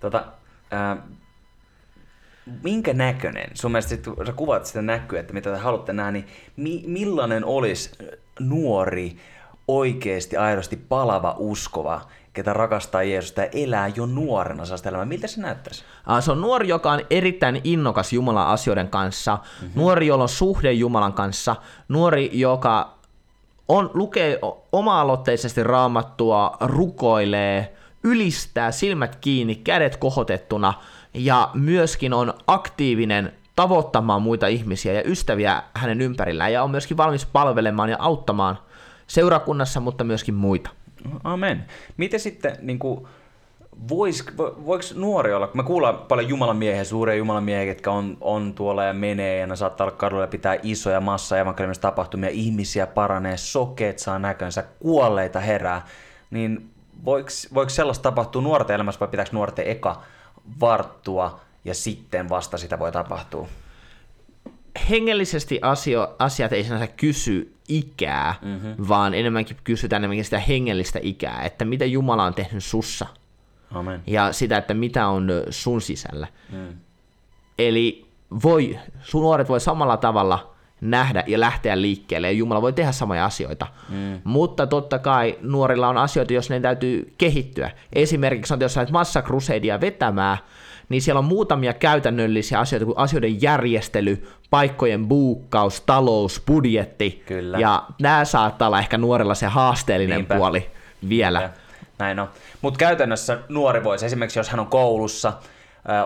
Tota, 0.00 0.24
äh, 0.72 0.98
minkä 2.62 2.92
näköinen, 2.92 3.50
sun 3.54 3.72
mielestä 3.72 3.88
sit, 3.88 4.04
kun 4.04 4.26
sä 4.26 4.32
kuvat 4.32 4.66
sitä 4.66 4.82
näkyä, 4.82 5.20
että 5.20 5.32
mitä 5.32 5.52
te 5.52 5.58
haluatte 5.58 5.92
nähdä, 5.92 6.10
niin 6.10 6.26
mi- 6.56 6.84
millainen 6.86 7.44
olisi 7.44 7.90
nuori, 8.40 9.16
oikeasti, 9.68 10.36
aidosti 10.36 10.76
palava, 10.76 11.34
uskova 11.38 12.08
ketä 12.32 12.52
rakastaa 12.52 13.02
Jeesusta 13.02 13.40
ja 13.40 13.48
elää 13.52 13.88
jo 13.88 14.06
nuorena 14.06 14.64
sellaista 14.64 14.88
elämää. 14.88 15.06
Miltä 15.06 15.26
se 15.26 15.40
näyttäisi? 15.40 15.84
Se 16.20 16.32
on 16.32 16.40
nuori, 16.40 16.68
joka 16.68 16.92
on 16.92 17.00
erittäin 17.10 17.60
innokas 17.64 18.12
Jumalan 18.12 18.46
asioiden 18.46 18.88
kanssa. 18.88 19.36
Mm-hmm. 19.36 19.80
Nuori, 19.80 20.06
jolla 20.06 20.22
on 20.22 20.28
suhde 20.28 20.72
Jumalan 20.72 21.12
kanssa. 21.12 21.56
Nuori, 21.88 22.30
joka 22.32 22.94
on, 23.68 23.90
lukee 23.94 24.38
oma-aloitteisesti 24.72 25.62
raamattua, 25.62 26.56
rukoilee, 26.60 27.76
ylistää 28.04 28.72
silmät 28.72 29.16
kiinni, 29.16 29.54
kädet 29.54 29.96
kohotettuna 29.96 30.74
ja 31.14 31.50
myöskin 31.54 32.12
on 32.12 32.34
aktiivinen 32.46 33.32
tavoittamaan 33.56 34.22
muita 34.22 34.46
ihmisiä 34.46 34.92
ja 34.92 35.02
ystäviä 35.04 35.62
hänen 35.74 36.00
ympärillään 36.00 36.52
ja 36.52 36.62
on 36.62 36.70
myöskin 36.70 36.96
valmis 36.96 37.26
palvelemaan 37.26 37.88
ja 37.88 37.96
auttamaan 37.98 38.58
seurakunnassa, 39.06 39.80
mutta 39.80 40.04
myöskin 40.04 40.34
muita. 40.34 40.70
Amen. 41.24 41.64
Miten 41.96 42.20
sitten, 42.20 42.56
niin 42.60 42.78
kuin, 42.78 43.06
vois, 43.88 44.24
voiko 44.38 44.84
nuori 44.94 45.34
olla, 45.34 45.46
kun 45.46 45.56
me 45.56 45.62
kuullaan 45.62 45.98
paljon 45.98 46.28
Jumalan 46.28 46.56
miehiä, 46.56 46.84
suuria 46.84 47.14
Jumalan 47.14 47.44
miehiä, 47.44 47.72
jotka 47.72 47.92
on, 47.92 48.16
on 48.20 48.54
tuolla 48.54 48.84
ja 48.84 48.92
menee 48.92 49.38
ja 49.38 49.46
ne 49.46 49.56
saattaa 49.56 49.86
olla 49.86 49.96
kadulla 49.96 50.22
ja 50.22 50.28
pitää 50.28 50.56
isoja 50.62 51.00
massa 51.00 51.38
evankeliumista 51.38 51.88
tapahtumia, 51.88 52.30
ihmisiä 52.30 52.86
paranee, 52.86 53.36
sokeet 53.36 53.98
saa 53.98 54.18
näkönsä, 54.18 54.64
kuolleita 54.80 55.40
herää, 55.40 55.86
niin 56.30 56.70
voiko, 57.04 57.28
voiko 57.54 57.70
sellaista 57.70 58.02
tapahtua 58.02 58.42
nuorten 58.42 58.74
elämässä 58.74 59.00
vai 59.00 59.08
pitääkö 59.08 59.30
nuorten 59.32 59.66
eka 59.66 60.02
varttua 60.60 61.40
ja 61.64 61.74
sitten 61.74 62.28
vasta 62.28 62.58
sitä 62.58 62.78
voi 62.78 62.92
tapahtua? 62.92 63.48
Hengellisesti 64.90 65.58
asio, 65.62 66.16
asiat 66.18 66.52
ei 66.52 66.64
sinänsä 66.64 66.86
kysy 66.86 67.54
ikää, 67.68 68.34
mm-hmm. 68.42 68.88
vaan 68.88 69.14
enemmänkin 69.14 69.56
kysytään 69.64 70.00
enemmänkin 70.00 70.24
sitä 70.24 70.38
hengellistä 70.38 70.98
ikää, 71.02 71.42
että 71.42 71.64
mitä 71.64 71.84
Jumala 71.84 72.24
on 72.24 72.34
tehnyt 72.34 72.64
sussa. 72.64 73.06
Amen. 73.70 74.02
Ja 74.06 74.32
sitä, 74.32 74.56
että 74.56 74.74
mitä 74.74 75.06
on 75.06 75.28
sun 75.50 75.80
sisällä. 75.80 76.26
Mm. 76.52 76.68
Eli 77.58 78.06
voi, 78.42 78.78
sun 79.00 79.22
nuoret 79.22 79.48
voi 79.48 79.60
samalla 79.60 79.96
tavalla 79.96 80.52
nähdä 80.80 81.24
ja 81.26 81.40
lähteä 81.40 81.80
liikkeelle, 81.80 82.26
ja 82.26 82.32
Jumala 82.32 82.62
voi 82.62 82.72
tehdä 82.72 82.92
samoja 82.92 83.24
asioita. 83.24 83.66
Mm. 83.88 84.20
Mutta 84.24 84.66
totta 84.66 84.98
kai 84.98 85.38
nuorilla 85.40 85.88
on 85.88 85.98
asioita, 85.98 86.32
jos 86.32 86.50
ne 86.50 86.60
täytyy 86.60 87.14
kehittyä. 87.18 87.70
Esimerkiksi 87.92 88.54
on, 88.54 88.60
jos 88.60 88.74
sä 88.74 88.86
massakrusedia 88.90 89.80
vetämään, 89.80 90.38
niin 90.92 91.02
siellä 91.02 91.18
on 91.18 91.24
muutamia 91.24 91.72
käytännöllisiä 91.72 92.58
asioita, 92.58 92.86
kuin 92.86 92.98
asioiden 92.98 93.42
järjestely, 93.42 94.28
paikkojen 94.50 95.08
buukkaus, 95.08 95.80
talous, 95.80 96.42
budjetti. 96.46 97.22
Kyllä. 97.26 97.58
Ja 97.58 97.84
nämä 98.00 98.24
saattaa 98.24 98.68
olla 98.68 98.78
ehkä 98.78 98.98
nuorilla 98.98 99.34
se 99.34 99.46
haasteellinen 99.46 100.16
Niinpä. 100.16 100.36
puoli 100.36 100.70
vielä. 101.08 101.38
Niinpä. 101.38 101.56
Näin 101.98 102.18
on. 102.18 102.28
Mutta 102.62 102.78
käytännössä 102.78 103.38
nuori 103.48 103.84
voisi, 103.84 104.06
esimerkiksi 104.06 104.38
jos 104.38 104.48
hän 104.48 104.60
on 104.60 104.66
koulussa, 104.66 105.32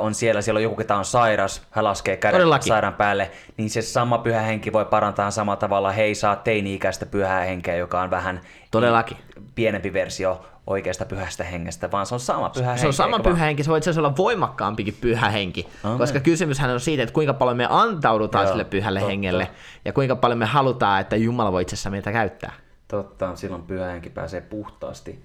on 0.01 0.15
siellä, 0.15 0.43
siellä 0.43 0.59
on 0.59 0.63
joku, 0.63 0.77
ketä 0.77 0.97
on 0.97 1.05
sairas, 1.05 1.63
hän 1.71 1.85
laskee 1.85 2.17
kädet 2.17 2.39
Todellakin. 2.39 2.69
sairaan 2.69 2.95
päälle, 2.95 3.31
niin 3.57 3.71
se 3.71 3.83
sama 3.83 4.19
pyhä 4.19 4.41
henki 4.41 4.73
voi 4.73 4.85
parantaa 4.85 5.31
samalla 5.31 5.57
tavalla, 5.57 5.93
hei 5.93 6.15
saa 6.15 6.37
teini-ikäistä 6.37 7.07
pyhää 7.07 7.41
henkeä, 7.41 7.77
joka 7.77 8.03
on 8.03 8.11
vähän 8.11 8.41
Todellakin. 8.71 9.17
pienempi 9.55 9.93
versio 9.93 10.45
oikeasta 10.67 11.05
pyhästä 11.05 11.45
hengestä, 11.45 11.91
vaan 11.91 12.07
se 12.07 12.15
on 12.15 12.21
sama 12.21 12.51
pyhä 12.51 12.67
henki. 12.67 12.81
Se 12.81 12.87
on 12.87 12.93
sama 12.93 13.19
pyhä 13.19 13.45
henki, 13.45 13.65
se 13.65 13.71
voi 13.71 13.79
itse 13.79 13.91
asiassa 13.91 14.09
olla 14.09 14.17
voimakkaampikin 14.17 14.99
pyhä 15.01 15.31
henki, 15.31 15.69
okay. 15.85 15.99
koska 15.99 16.21
kysymyshän 16.21 16.71
on 16.71 16.81
siitä, 16.81 17.03
että 17.03 17.13
kuinka 17.13 17.35
paljon 17.35 17.57
me 17.57 17.67
antaudutaan 17.71 18.45
Joo, 18.45 18.53
sille 18.53 18.65
pyhälle 18.65 19.01
totta. 19.01 19.11
hengelle 19.11 19.49
ja 19.85 19.93
kuinka 19.93 20.17
paljon 20.17 20.39
me 20.39 20.47
halutaan, 20.47 21.01
että 21.01 21.17
Jumala 21.17 21.53
voi 21.53 21.63
itse 21.63 21.75
asiassa 21.75 21.91
meitä 21.91 22.13
käyttää. 22.13 22.53
Totta, 22.89 23.37
silloin 23.37 23.63
pyhä 23.63 23.87
henki 23.87 24.11
pääsee 24.11 24.41
puhtaasti 24.41 25.25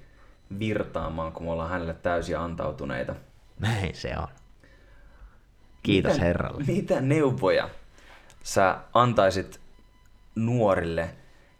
virtaamaan, 0.59 1.31
kun 1.31 1.45
me 1.45 1.51
ollaan 1.51 1.69
hänelle 1.69 1.93
täysin 1.93 2.37
antautuneita. 2.37 3.15
Näin 3.59 3.95
se 3.95 4.13
on. 4.17 4.27
Kiitos 5.83 6.13
mitä, 6.13 6.25
Herralle. 6.25 6.63
Mitä 6.67 7.01
neuvoja 7.01 7.69
sä 8.43 8.77
antaisit 8.93 9.59
nuorille, 10.35 11.09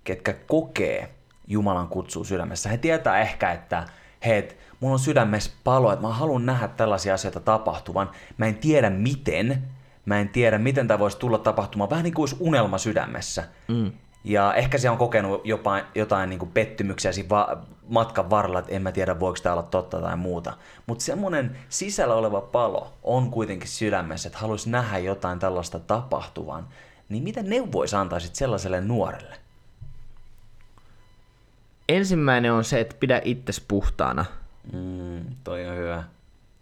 ketkä 0.04 0.34
kokee 0.34 1.12
Jumalan 1.48 1.88
kutsuu 1.88 2.24
sydämessä? 2.24 2.70
He 2.70 2.78
tietää 2.78 3.20
ehkä, 3.20 3.51
että 3.51 3.86
hei, 4.25 4.58
mulla 4.80 4.94
on 4.94 5.00
sydämessä 5.00 5.51
palo, 5.63 5.92
että 5.94 6.08
mä 6.08 6.13
haluan 6.13 6.46
nähdä 6.46 6.68
tällaisia 6.68 7.13
asioita 7.13 7.40
tapahtuvan. 7.40 8.12
Mä 8.38 8.46
en 8.46 8.56
tiedä 8.56 8.90
miten, 8.90 9.63
mä 10.06 10.20
en 10.20 10.30
tiedä 10.30 10.58
miten 10.58 10.88
tämä 10.88 11.00
voisi 11.00 11.18
tulla 11.18 11.38
tapahtumaan, 11.38 11.90
vähän 11.90 12.04
niin 12.04 12.13
kuin 12.13 12.24
olisi 12.24 12.36
unelma 12.40 12.78
sydämessä. 12.78 13.44
Mm. 13.68 13.92
Ja 14.24 14.54
ehkä 14.54 14.78
se 14.78 14.90
on 14.90 14.98
kokenut 14.98 15.42
jopa 15.44 15.80
jotain 15.96 16.30
niin 16.30 16.40
kuin 16.40 16.51
pettymyksiä 16.51 17.12
siinä 17.12 17.30
va- 17.30 17.58
matkan 17.90 18.30
varrella, 18.30 18.60
että 18.60 18.72
en 18.72 18.82
mä 18.82 18.92
tiedä 18.92 19.20
voiko 19.20 19.40
tämä 19.44 19.54
olla 19.54 19.63
totta 19.63 20.01
tai 20.01 20.18
muuta. 20.18 20.54
Mutta 20.88 21.04
semmoinen 21.04 21.58
sisällä 21.70 22.16
oleva 22.16 22.42
palo 22.42 22.94
on 23.04 23.32
kuitenkin 23.32 23.70
sydämessä, 23.70 24.28
että 24.28 24.40
haluaisi 24.40 24.70
nähdä 24.70 24.98
jotain 24.98 25.40
tällaista 25.40 25.80
tapahtuvan. 25.80 26.68
Niin 27.10 27.24
mitä 27.24 27.44
neuvoisi 27.44 27.96
antaisit 27.96 28.36
sellaiselle 28.36 28.82
nuorelle? 28.82 29.36
Ensimmäinen 31.90 32.54
on 32.54 32.63
se, 32.63 32.80
että 32.80 32.96
pidä 33.00 33.22
itsesi 33.24 33.63
puhtaana. 33.68 34.25
Mm, 34.74 35.25
toi 35.44 35.68
on 35.68 35.75
hyvä. 35.78 36.04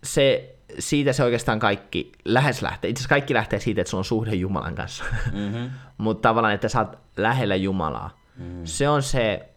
Se, 0.04 0.56
siitä 0.80 1.14
se 1.14 1.24
oikeastaan 1.24 1.60
kaikki 1.60 2.12
lähes 2.26 2.62
lähtee. 2.62 2.90
Itse 2.90 3.00
asiassa 3.00 3.10
kaikki 3.10 3.34
lähtee 3.34 3.60
siitä, 3.60 3.82
että 3.82 3.90
sulla 3.90 4.02
on 4.02 4.06
suhde 4.06 4.36
Jumalan 4.36 4.76
kanssa. 4.76 5.04
Mm-hmm. 5.34 5.70
Mutta 5.98 6.30
tavallaan, 6.30 6.54
että 6.54 6.70
sä 6.70 6.80
oot 6.80 6.98
lähellä 7.18 7.56
Jumalaa. 7.56 8.20
Mm. 8.38 8.62
Se 8.64 8.90
on 8.90 9.04
se 9.04 9.50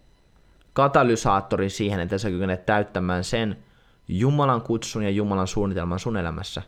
katalysaattori 0.73 1.71
siihen, 1.71 2.00
että 2.00 2.19
sä 2.19 2.31
kykenet 2.31 2.66
täyttämään 2.66 3.25
sen 3.25 3.57
Jumalan 4.09 4.62
kutsun 4.62 5.02
ja 5.02 5.11
Jumalan 5.11 5.47
suunnitelman 5.47 5.99
sun 5.99 6.16
elämässä. 6.16 6.62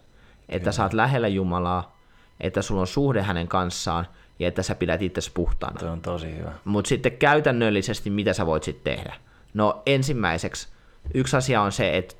Että 0.48 0.58
Kyllä. 0.58 0.72
sä 0.72 0.82
oot 0.82 0.92
lähellä 0.92 1.28
Jumalaa, 1.28 1.96
että 2.40 2.62
sulla 2.62 2.80
on 2.80 2.86
suhde 2.86 3.22
hänen 3.22 3.48
kanssaan 3.48 4.06
ja 4.38 4.48
että 4.48 4.62
sä 4.62 4.74
pidät 4.74 5.02
itse 5.02 5.20
puhtaana. 5.34 5.80
Se 5.80 5.86
on 5.86 6.00
tosi 6.00 6.36
hyvä. 6.36 6.52
Mutta 6.64 6.88
sitten 6.88 7.12
käytännöllisesti, 7.12 8.10
mitä 8.10 8.32
sä 8.32 8.46
voit 8.46 8.62
sitten 8.62 8.96
tehdä? 8.96 9.14
No 9.54 9.82
ensimmäiseksi, 9.86 10.68
yksi 11.14 11.36
asia 11.36 11.62
on 11.62 11.72
se, 11.72 11.96
että 11.96 12.14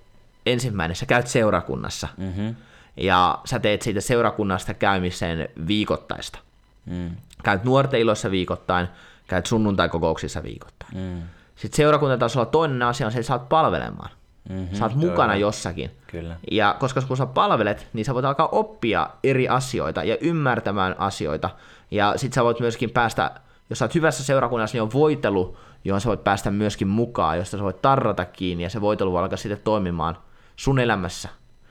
ensimmäinen, 0.46 0.96
sä 0.96 1.06
käyt 1.06 1.26
seurakunnassa. 1.26 2.08
Mm-hmm. 2.16 2.54
Ja 2.96 3.38
sä 3.44 3.58
teet 3.58 3.82
siitä 3.82 4.00
seurakunnasta 4.00 4.74
käymiseen 4.74 5.48
viikoittaista. 5.66 6.38
Mm. 6.86 7.10
Käyt 7.42 7.64
nuorten 7.64 8.00
iloissa 8.00 8.30
viikoittain, 8.30 8.88
käyt 9.28 9.46
sunnuntai-kokouksissa 9.46 10.42
viikoittain. 10.42 10.92
Mm. 10.94 11.22
Sitten 11.56 11.76
seurakuntatasolla 11.76 12.46
toinen 12.46 12.82
asia 12.82 13.06
on 13.06 13.12
se, 13.12 13.18
että 13.18 13.26
sä 13.26 13.34
oot 13.34 13.48
palvelemaan. 13.48 14.10
Mm-hmm, 14.48 14.76
sä 14.76 14.84
oot 14.84 14.94
mukana 14.94 15.32
kyllä. 15.32 15.36
jossakin. 15.36 15.90
Kyllä. 16.06 16.36
Ja 16.50 16.76
koska 16.78 17.02
kun 17.02 17.16
sä 17.16 17.26
palvelet, 17.26 17.88
niin 17.92 18.04
sä 18.04 18.14
voit 18.14 18.24
alkaa 18.24 18.48
oppia 18.52 19.10
eri 19.24 19.48
asioita 19.48 20.04
ja 20.04 20.16
ymmärtämään 20.20 20.94
asioita. 20.98 21.50
Ja 21.90 22.12
sit 22.16 22.32
sä 22.32 22.44
voit 22.44 22.60
myöskin 22.60 22.90
päästä, 22.90 23.30
jos 23.70 23.78
sä 23.78 23.84
oot 23.84 23.94
hyvässä 23.94 24.24
seurakunnassa, 24.24 24.76
niin 24.76 24.82
on 24.82 24.92
voitelu, 24.92 25.56
johon 25.84 26.00
sä 26.00 26.08
voit 26.08 26.24
päästä 26.24 26.50
myöskin 26.50 26.88
mukaan, 26.88 27.38
josta 27.38 27.56
sä 27.56 27.62
voit 27.62 27.82
tarrata 27.82 28.24
kiinni 28.24 28.64
ja 28.64 28.70
se 28.70 28.80
voitelu 28.80 29.12
voi 29.12 29.22
alkaa 29.22 29.36
sitten 29.36 29.60
toimimaan 29.64 30.16
sun 30.56 30.78
elämässä. 30.78 31.28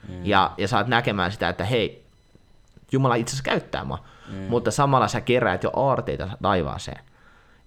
Mm. 0.08 0.26
Ja, 0.26 0.50
ja 0.58 0.68
saat 0.68 0.86
näkemään 0.86 1.32
sitä, 1.32 1.48
että 1.48 1.64
hei, 1.64 2.04
Jumala 2.92 3.14
itse 3.14 3.30
asiassa 3.30 3.50
käyttää 3.50 3.84
mua, 3.84 4.04
mm. 4.28 4.36
mutta 4.36 4.70
samalla 4.70 5.08
sä 5.08 5.20
keräät 5.20 5.62
jo 5.62 5.70
aarteita 5.76 6.28
taivaaseen. 6.42 7.00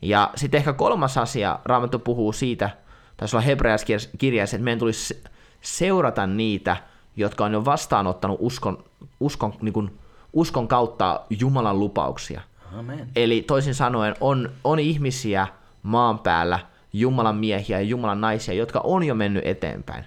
Ja 0.02 0.30
sitten 0.36 0.58
ehkä 0.58 0.74
kolmas 0.74 1.18
asia, 1.18 1.60
Raamattu 1.66 2.00
puhuu 2.00 2.34
siitä, 2.34 2.70
taisi 3.18 3.36
olla 3.36 3.46
hebreaskirjassa, 3.46 4.56
että 4.56 4.64
meidän 4.64 4.80
tulisi 4.80 5.24
seurata 5.62 6.28
niitä, 6.28 6.78
jotka 7.16 7.46
on 7.46 7.54
jo 7.54 7.66
vastaanottanut 7.66 8.38
uskon, 8.42 8.84
uskon, 9.20 9.54
niin 9.62 9.74
kuin, 9.74 10.00
uskon 10.34 10.68
kautta 10.68 11.22
Jumalan 11.40 11.80
lupauksia. 11.80 12.42
Amen. 12.80 13.10
Eli 13.16 13.42
toisin 13.42 13.76
sanoen 13.76 14.16
on, 14.20 14.52
on 14.64 14.80
ihmisiä 14.80 15.48
maan 15.84 16.20
päällä, 16.20 16.60
Jumalan 16.94 17.36
miehiä 17.36 17.80
ja 17.80 17.88
Jumalan 17.88 18.22
naisia, 18.22 18.54
jotka 18.54 18.82
on 18.84 19.04
jo 19.04 19.16
mennyt 19.16 19.46
eteenpäin. 19.46 20.06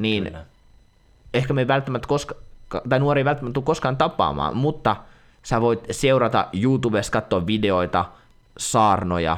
Niin 0.00 0.24
Kyllä. 0.24 0.44
ehkä 1.34 1.54
me 1.54 1.60
ei 1.60 1.68
välttämättä 1.68 2.08
koska, 2.08 2.34
tai 2.88 2.98
nuori 2.98 3.20
ei 3.20 3.24
välttämättä 3.24 3.54
tule 3.54 3.64
koskaan 3.64 3.96
tapaamaan, 3.96 4.56
mutta 4.56 4.96
sä 5.42 5.60
voit 5.60 5.86
seurata 5.90 6.48
YouTubesta, 6.62 7.12
katsoa 7.12 7.46
videoita, 7.46 8.04
saarnoja, 8.58 9.36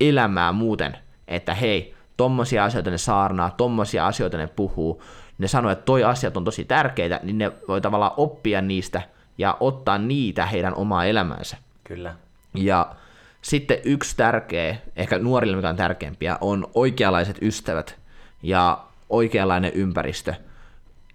elämää 0.00 0.52
muuten, 0.52 0.98
että 1.28 1.54
hei, 1.54 1.94
tommosia 2.16 2.64
asioita 2.64 2.90
ne 2.90 2.98
saarnaa, 2.98 3.50
tommosia 3.50 4.06
asioita 4.06 4.36
ne 4.36 4.46
puhuu, 4.46 5.02
ne 5.38 5.48
sanoo, 5.48 5.70
että 5.70 5.84
toi 5.84 6.04
asiat 6.04 6.36
on 6.36 6.44
tosi 6.44 6.64
tärkeitä, 6.64 7.20
niin 7.22 7.38
ne 7.38 7.52
voi 7.68 7.80
tavallaan 7.80 8.14
oppia 8.16 8.62
niistä 8.62 9.02
ja 9.38 9.56
ottaa 9.60 9.98
niitä 9.98 10.46
heidän 10.46 10.74
omaa 10.74 11.04
elämäänsä. 11.04 11.56
Kyllä. 11.84 12.14
Ja 12.54 12.94
sitten 13.42 13.78
yksi 13.84 14.16
tärkeä, 14.16 14.76
ehkä 14.96 15.18
nuorille 15.18 15.56
mikä 15.56 15.68
on 15.68 15.76
tärkeämpiä, 15.76 16.38
on 16.40 16.70
oikeanlaiset 16.74 17.38
ystävät 17.42 17.98
ja 18.42 18.84
oikeanlainen 19.10 19.72
ympäristö. 19.72 20.34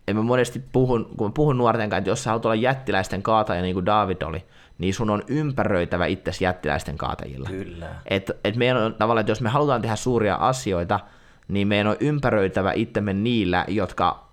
Ja 0.07 0.13
mä 0.13 0.21
monesti 0.21 0.63
puhun, 0.71 1.05
kun 1.17 1.27
mä 1.27 1.31
puhun 1.35 1.57
nuorten 1.57 1.89
kanssa, 1.89 1.97
että 1.97 2.09
jos 2.09 2.23
sä 2.23 2.29
haluat 2.29 2.45
olla 2.45 2.55
jättiläisten 2.55 3.23
kaataja 3.23 3.61
niin 3.61 3.73
kuin 3.73 3.85
David 3.85 4.21
oli, 4.21 4.45
niin 4.77 4.93
sun 4.93 5.09
on 5.09 5.23
ympäröitävä 5.27 6.05
itse 6.05 6.31
jättiläisten 6.41 6.97
kaatajilla. 6.97 7.49
Kyllä. 7.49 7.87
Et, 8.05 8.31
et 8.43 8.55
meidän 8.55 8.77
on 8.77 8.93
tavallaan, 8.93 9.21
että 9.21 9.31
jos 9.31 9.41
me 9.41 9.49
halutaan 9.49 9.81
tehdä 9.81 9.95
suuria 9.95 10.35
asioita, 10.35 10.99
niin 11.47 11.67
meidän 11.67 11.87
on 11.87 11.95
ympäröitävä 11.99 12.73
itsemme 12.73 13.13
niillä, 13.13 13.65
jotka 13.67 14.25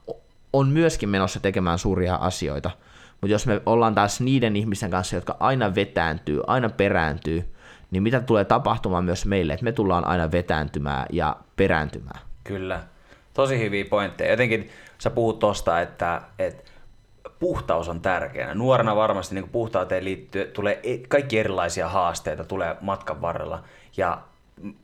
on 0.53 0.69
myöskin 0.69 1.09
menossa 1.09 1.41
tekemään 1.41 1.79
suuria 1.79 2.15
asioita. 2.15 2.71
Mutta 3.21 3.33
jos 3.33 3.47
me 3.47 3.61
ollaan 3.67 3.95
taas 3.95 4.21
niiden 4.21 4.57
ihmisten 4.57 4.91
kanssa, 4.91 5.17
jotka 5.17 5.37
aina 5.41 5.75
vetääntyy, 5.75 6.41
aina 6.47 6.69
perääntyy, 6.69 7.55
niin 7.91 8.03
mitä 8.03 8.21
tulee 8.21 8.45
tapahtumaan 8.45 9.05
myös 9.05 9.27
meille, 9.27 9.53
että 9.53 9.65
me 9.65 9.73
tullaan 9.73 10.07
aina 10.07 10.33
vetääntymään 10.33 11.07
ja 11.13 11.37
perääntymään. 11.57 12.21
Kyllä. 12.45 12.81
Tosi 13.37 13.59
hyviä 13.59 13.85
pointteja. 13.85 14.31
Jotenkin 14.31 14.71
sä 14.99 15.11
puhut 15.11 15.39
tosta, 15.39 15.81
että, 15.81 16.23
että 16.39 16.71
puhtaus 17.39 17.89
on 17.89 18.01
tärkeää. 18.01 18.55
Nuorena 18.55 18.97
varmasti 18.97 19.35
niin 19.35 19.49
puhtauteen 19.49 20.05
liittyy, 20.05 20.45
tulee 20.45 20.81
e, 20.83 20.99
kaikki 20.99 21.39
erilaisia 21.39 21.89
haasteita 21.89 22.45
tulee 22.45 22.77
matkan 22.81 23.21
varrella. 23.21 23.63
Ja 23.97 24.19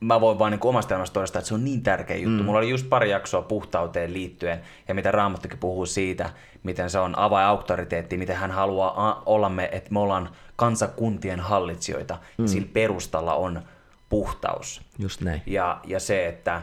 mä 0.01 0.21
voin 0.21 0.39
vaan 0.39 0.53
niin 0.53 0.61
omasta 0.65 0.95
elämästä 0.95 1.15
todistaa, 1.15 1.41
että 1.41 1.49
se 1.49 1.55
on 1.55 1.65
niin 1.65 1.83
tärkeä 1.83 2.17
juttu. 2.17 2.39
Mm. 2.39 2.45
Mulla 2.45 2.59
oli 2.59 2.71
just 2.71 2.89
pari 2.89 3.11
jaksoa 3.11 3.43
puhtauteen 3.43 4.13
liittyen, 4.13 4.61
ja 4.89 4.95
mitä 4.95 5.11
Raamattukin 5.11 5.59
puhuu 5.59 5.87
siitä, 5.87 6.31
miten 6.63 6.91
se 6.91 6.99
on 6.99 7.19
avainauktoriteetti, 7.19 8.17
miten 8.17 8.37
hän 8.37 8.51
haluaa 8.51 9.23
olla 9.27 9.49
me, 9.49 9.69
että 9.73 9.93
me 9.93 9.99
ollaan 9.99 10.31
kansakuntien 10.57 11.41
hallitsijoita. 11.41 12.19
Mm. 12.39 12.47
Sillä 12.47 12.69
perustalla 12.73 13.35
on 13.35 13.63
puhtaus. 14.09 14.83
Just 14.99 15.21
näin. 15.21 15.43
Ja, 15.47 15.81
ja 15.85 16.01
se, 16.01 16.27
että 16.27 16.63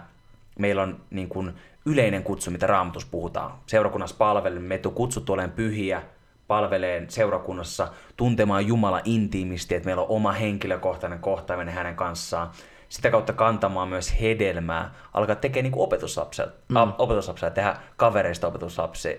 meillä 0.60 0.82
on 0.82 1.00
niin 1.10 1.30
kuin 1.30 1.54
yleinen 1.86 2.24
kutsu, 2.24 2.52
mitä 2.52 2.68
Raamatus 2.68 3.06
puhutaan. 3.06 3.52
Seurakunnassa 3.66 4.16
palvelemme, 4.18 4.68
me 4.68 4.78
kutsuttu 4.94 5.34
olen 5.34 5.52
pyhiä, 5.52 6.02
palvelee 6.48 7.06
seurakunnassa 7.08 7.88
tuntemaan 8.18 8.68
Jumala 8.68 9.02
intiimisti, 9.06 9.76
että 9.76 9.88
meillä 9.88 10.02
on 10.02 10.10
oma 10.10 10.32
henkilökohtainen 10.32 11.20
kohtaaminen 11.20 11.74
hänen 11.74 11.96
kanssaan. 11.96 12.50
Sitä 12.90 13.12
kautta 13.12 13.34
kantamaan 13.34 13.88
myös 13.88 14.22
hedelmää, 14.22 14.94
alkaa 15.14 15.36
tekemään 15.36 15.72
niin 15.72 15.82
opetuslapsia, 15.82 16.46
mm. 16.70 16.76
opetuslapsia, 16.98 17.50
tehdä 17.50 17.78
kavereista 17.98 18.48
opetuslapsia, 18.48 19.18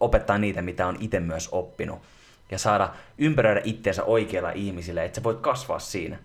opettaa 0.00 0.38
niitä, 0.38 0.62
mitä 0.62 0.86
on 0.86 0.96
itse 1.00 1.20
myös 1.20 1.48
oppinut. 1.52 1.98
Ja 2.50 2.58
saada 2.58 2.90
ympäröidä 3.18 3.60
itseensä 3.64 4.04
oikeilla 4.04 4.50
ihmisillä, 4.50 5.04
että 5.04 5.16
sä 5.16 5.22
voit 5.24 5.40
kasvaa 5.40 5.78
siinä. 5.78 6.18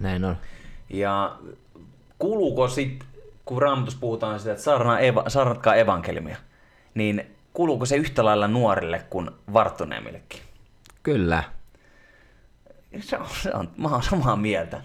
Näin 0.00 0.24
on. 0.24 0.36
Ja 0.90 1.36
kuuluuko 2.18 2.68
sitten, 2.68 3.08
kun 3.48 3.62
raamatussa 3.62 3.98
puhutaan 4.00 4.38
sitä, 4.38 4.50
että 4.52 4.64
saarnaa 4.64 4.98
eva, 4.98 5.24
saarnatkaa 5.28 5.74
evankeliumia, 5.74 6.36
niin 6.94 7.36
kuuluuko 7.52 7.86
se 7.86 7.96
yhtä 7.96 8.24
lailla 8.24 8.48
nuorille 8.48 9.02
kuin 9.10 9.30
varttuneemmillekin? 9.52 10.40
Kyllä. 11.02 11.42
Se 13.00 13.16
on, 13.16 13.26
se 13.42 13.50
on, 13.54 13.70
mä 13.76 13.88
oon 13.88 14.02
samaa 14.02 14.36
mieltä. 14.36 14.80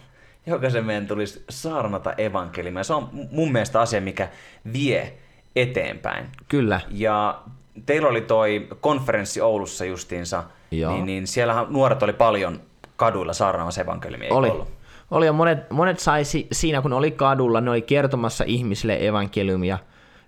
Jokaisen 0.46 0.86
meidän 0.86 1.08
tulisi 1.08 1.44
saarnata 1.50 2.14
evankeliumia. 2.14 2.84
Se 2.84 2.94
on 2.94 3.10
mun 3.32 3.52
mielestä 3.52 3.82
asia, 3.82 4.02
mikä 4.02 4.30
vie 4.74 5.14
eteenpäin. 5.56 6.26
Kyllä. 6.48 6.82
Ja 6.90 7.42
teillä 7.86 8.08
oli 8.08 8.22
toi 8.22 8.68
konferenssi 8.82 9.42
Oulussa 9.42 9.86
justiinsa, 9.86 10.44
Joo. 10.72 10.94
niin, 10.94 11.06
niin 11.06 11.28
siellähän 11.28 11.66
nuoret 11.70 12.04
oli 12.04 12.14
paljon 12.14 12.62
kaduilla 12.96 13.34
saarnaamassa 13.34 13.82
evankeliumia. 13.82 14.26
eikö 14.26 14.36
Oli. 14.36 14.50
ollut? 14.50 14.83
Oli 15.14 15.26
ja 15.26 15.34
monet, 15.34 15.70
monet 15.70 16.00
sai 16.00 16.26
si- 16.26 16.48
siinä, 16.52 16.82
kun 16.82 16.94
oli 16.94 17.12
kadulla, 17.12 17.62
ne 17.62 17.70
oli 17.72 17.82
kertomassa 17.82 18.44
ihmisille 18.48 19.08
evankeliumia, 19.08 19.78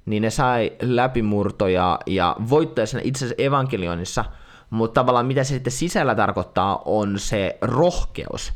niin 0.06 0.22
ne 0.22 0.30
sai 0.30 0.72
läpimurtoja 0.82 2.00
ja 2.06 2.36
voittoja 2.50 2.88
siinä 2.88 3.02
itse 3.04 3.26
asiassa 3.26 3.44
evankelioinnissa, 3.44 4.26
mutta 4.70 5.00
tavallaan 5.02 5.26
mitä 5.26 5.44
se 5.44 5.54
sitten 5.54 5.74
sisällä 5.74 6.16
tarkoittaa 6.16 6.82
on 6.86 7.20
se 7.20 7.58
rohkeus. 7.62 8.54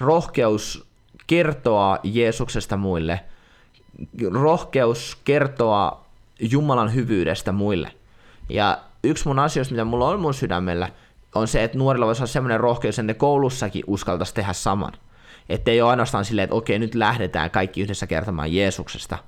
Rohkeus 0.00 0.86
kertoa 1.26 1.98
Jeesuksesta 2.02 2.76
muille, 2.76 3.20
rohkeus 4.32 5.18
kertoa 5.24 6.04
Jumalan 6.40 6.94
hyvyydestä 6.94 7.52
muille. 7.52 7.90
Ja 8.48 8.78
yksi 9.04 9.28
mun 9.28 9.38
asioista, 9.38 9.74
mitä 9.74 9.84
mulla 9.84 10.08
on 10.08 10.20
mun 10.20 10.34
sydämellä, 10.34 10.88
on 11.34 11.48
se, 11.48 11.64
että 11.64 11.78
nuorilla 11.78 12.06
voisi 12.06 12.22
olla 12.22 12.32
semmoinen 12.32 12.60
rohkeus, 12.60 12.98
että 12.98 13.02
ne 13.02 13.14
koulussakin 13.14 13.84
uskaltaisi 13.86 14.34
tehdä 14.34 14.52
saman. 14.52 14.92
Että 15.48 15.70
ei 15.70 15.82
ole 15.82 15.90
ainoastaan 15.90 16.24
silleen, 16.24 16.44
että 16.44 16.56
okei, 16.56 16.78
nyt 16.78 16.94
lähdetään 16.94 17.50
kaikki 17.50 17.80
yhdessä 17.80 18.06
kertomaan 18.06 18.52
Jeesuksesta, 18.54 19.18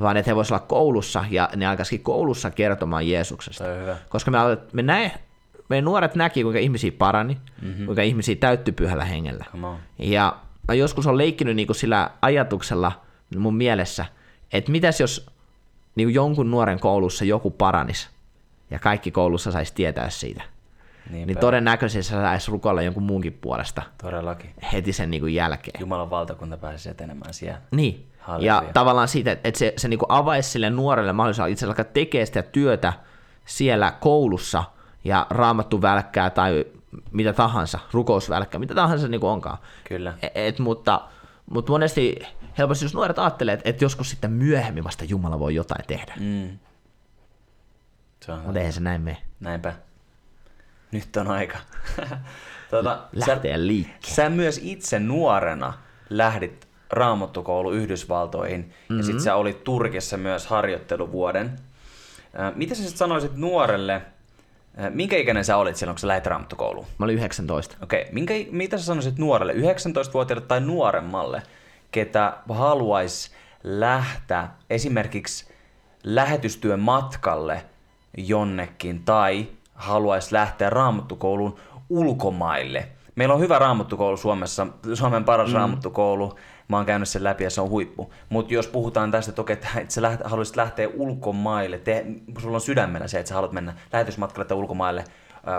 vaan 0.00 0.16
että 0.16 0.30
he 0.30 0.36
voisivat 0.36 0.60
olla 0.60 0.68
koulussa 0.68 1.24
ja 1.30 1.48
ne 1.56 1.66
alkaisikin 1.66 2.04
koulussa 2.04 2.50
kertomaan 2.50 3.08
Jeesuksesta. 3.08 3.64
Koska 4.08 4.30
me, 4.30 4.38
aloit- 4.38 4.68
me 4.72 4.82
näe, 4.82 5.12
meidän 5.68 5.84
nuoret 5.84 6.14
näki, 6.14 6.42
kuinka 6.42 6.58
ihmisiä 6.58 6.92
parani, 6.98 7.38
mm-hmm. 7.62 7.84
kuinka 7.86 8.02
ihmisiä 8.02 8.36
täyttyi 8.36 8.72
pyhällä 8.72 9.04
hengellä. 9.04 9.44
Ja 9.98 10.36
mä 10.68 10.74
joskus 10.74 11.06
on 11.06 11.18
leikkinyt 11.18 11.56
niinku 11.56 11.74
sillä 11.74 12.10
ajatuksella 12.22 12.92
mun 13.38 13.54
mielessä, 13.56 14.04
että 14.52 14.70
mitäs 14.72 15.00
jos 15.00 15.26
niinku 15.94 16.10
jonkun 16.10 16.50
nuoren 16.50 16.80
koulussa 16.80 17.24
joku 17.24 17.50
paranis 17.50 18.08
ja 18.70 18.78
kaikki 18.78 19.10
koulussa 19.10 19.52
saisi 19.52 19.74
tietää 19.74 20.10
siitä. 20.10 20.42
Niinpä. 21.10 21.26
Niin 21.26 21.38
todennäköisesti 21.38 22.02
se 22.02 22.14
saisi 22.14 22.50
rukoilla 22.50 22.82
jonkun 22.82 23.02
muunkin 23.02 23.32
puolesta 23.32 23.82
Todellakin. 24.02 24.50
heti 24.72 24.92
sen 24.92 25.10
niinku 25.10 25.26
jälkeen. 25.26 25.80
Jumalan 25.80 26.10
valtakunta 26.10 26.56
pääsisi 26.56 26.90
etenemään 26.90 27.34
siellä. 27.34 27.60
Niin. 27.70 28.06
Halleluja. 28.18 28.62
Ja 28.66 28.72
tavallaan 28.72 29.08
siitä, 29.08 29.32
että 29.32 29.58
se, 29.58 29.72
se 29.76 29.88
niinku 29.88 30.06
avaisi 30.08 30.50
sille 30.50 30.70
nuorelle 30.70 31.12
mahdollisuuden 31.12 31.52
itse 31.52 31.66
alkaa 31.66 31.84
tekemään 31.84 32.26
sitä 32.26 32.42
työtä 32.42 32.92
siellä 33.44 33.92
koulussa 34.00 34.64
ja 35.04 35.26
raamattu 35.30 35.82
välkkää 35.82 36.30
tai 36.30 36.64
mitä 37.12 37.32
tahansa, 37.32 37.78
rukousvälkkää, 37.92 38.58
mitä 38.58 38.74
tahansa 38.74 39.02
se 39.02 39.08
niinku 39.08 39.26
onkaan. 39.26 39.58
Kyllä. 39.88 40.14
Et, 40.22 40.32
et, 40.34 40.58
mutta, 40.58 41.00
mutta 41.50 41.72
monesti 41.72 42.16
helposti 42.58 42.84
jos 42.84 42.94
nuoret 42.94 43.18
ajattelee, 43.18 43.54
että 43.54 43.70
et 43.70 43.82
joskus 43.82 44.10
sitten 44.10 44.32
myöhemmin 44.32 44.84
vasta 44.84 45.04
Jumala 45.04 45.38
voi 45.38 45.54
jotain 45.54 45.84
tehdä. 45.86 46.14
Mm. 46.16 46.24
Mm. 46.24 46.58
Se 48.20 48.32
on 48.32 48.40
Mutta 48.40 48.58
eihän 48.58 48.72
se 48.72 48.80
näin 48.80 49.00
mene. 49.00 49.16
Näinpä. 49.40 49.74
Nyt 50.92 51.16
on 51.16 51.28
aika. 51.28 51.58
tuota, 52.70 53.08
Lähteä 53.12 53.66
liikkeelle. 53.66 54.14
Sä 54.14 54.30
myös 54.30 54.60
itse 54.62 54.98
nuorena 54.98 55.72
lähdit 56.10 56.68
raamattukoulu 56.90 57.72
Yhdysvaltoihin 57.72 58.60
mm-hmm. 58.60 58.96
ja 58.96 59.02
sit 59.02 59.20
sä 59.20 59.34
olit 59.34 59.64
Turkissa 59.64 60.16
myös 60.16 60.46
harjoitteluvuoden. 60.46 61.58
Mitä 62.54 62.74
sä 62.74 62.88
sit 62.88 62.96
sanoisit 62.96 63.34
nuorelle, 63.34 64.02
minkä 64.90 65.16
ikäinen 65.16 65.44
sä 65.44 65.56
olit 65.56 65.76
silloin, 65.76 65.94
kun 65.94 66.00
sä 66.00 66.08
lähdit 66.08 66.26
raamattukouluun? 66.26 66.86
Mä 66.98 67.04
olin 67.04 67.16
19. 67.16 67.76
Okei, 67.82 68.02
okay. 68.02 68.12
minkä, 68.12 68.34
mitä 68.50 68.78
sä 68.78 68.84
sanoisit 68.84 69.18
nuorelle, 69.18 69.52
19-vuotiaalle 69.52 70.46
tai 70.46 70.60
nuoremmalle, 70.60 71.42
ketä 71.90 72.36
haluaisi 72.48 73.30
lähteä 73.64 74.48
esimerkiksi 74.70 75.48
lähetystyön 76.04 76.80
matkalle 76.80 77.64
jonnekin 78.16 79.04
tai 79.04 79.46
haluaisi 79.78 80.34
lähteä 80.34 80.70
raamattukouluun 80.70 81.56
ulkomaille. 81.88 82.88
Meillä 83.14 83.34
on 83.34 83.40
hyvä 83.40 83.58
raamattukoulu 83.58 84.16
Suomessa, 84.16 84.66
Suomen 84.94 85.24
paras 85.24 85.48
mm. 85.48 85.54
raamattukoulu. 85.54 86.38
Mä 86.68 86.76
oon 86.76 86.86
käynyt 86.86 87.08
sen 87.08 87.24
läpi 87.24 87.44
ja 87.44 87.50
se 87.50 87.60
on 87.60 87.70
huippu. 87.70 88.12
Mutta 88.28 88.54
jos 88.54 88.66
puhutaan 88.66 89.10
tästä, 89.10 89.30
että, 89.30 89.42
okei, 89.42 89.54
että 89.54 89.68
sä 89.88 90.02
läht, 90.02 90.20
haluaisit 90.24 90.56
lähteä 90.56 90.88
ulkomaille, 90.94 91.78
te, 91.78 92.06
sulla 92.38 92.56
on 92.56 92.60
sydämellä 92.60 93.08
se, 93.08 93.18
että 93.18 93.28
sä 93.28 93.34
haluat 93.34 93.52
mennä 93.52 93.74
lähetysmatkalle 93.92 94.44
tai 94.44 94.56
ulkomaille 94.56 95.04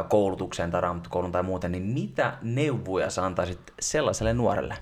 koulutukseen 0.10 0.71
tai 0.71 0.82
raamattukouluun 0.82 1.32
tai 1.32 1.43
muuten, 1.43 1.71
niin 1.71 1.84
mitä 1.84 2.34
neuvoja 2.41 3.10
sä 3.10 3.25
antaisit 3.25 3.73
sellaiselle 3.79 4.34
nuorelle? 4.34 4.75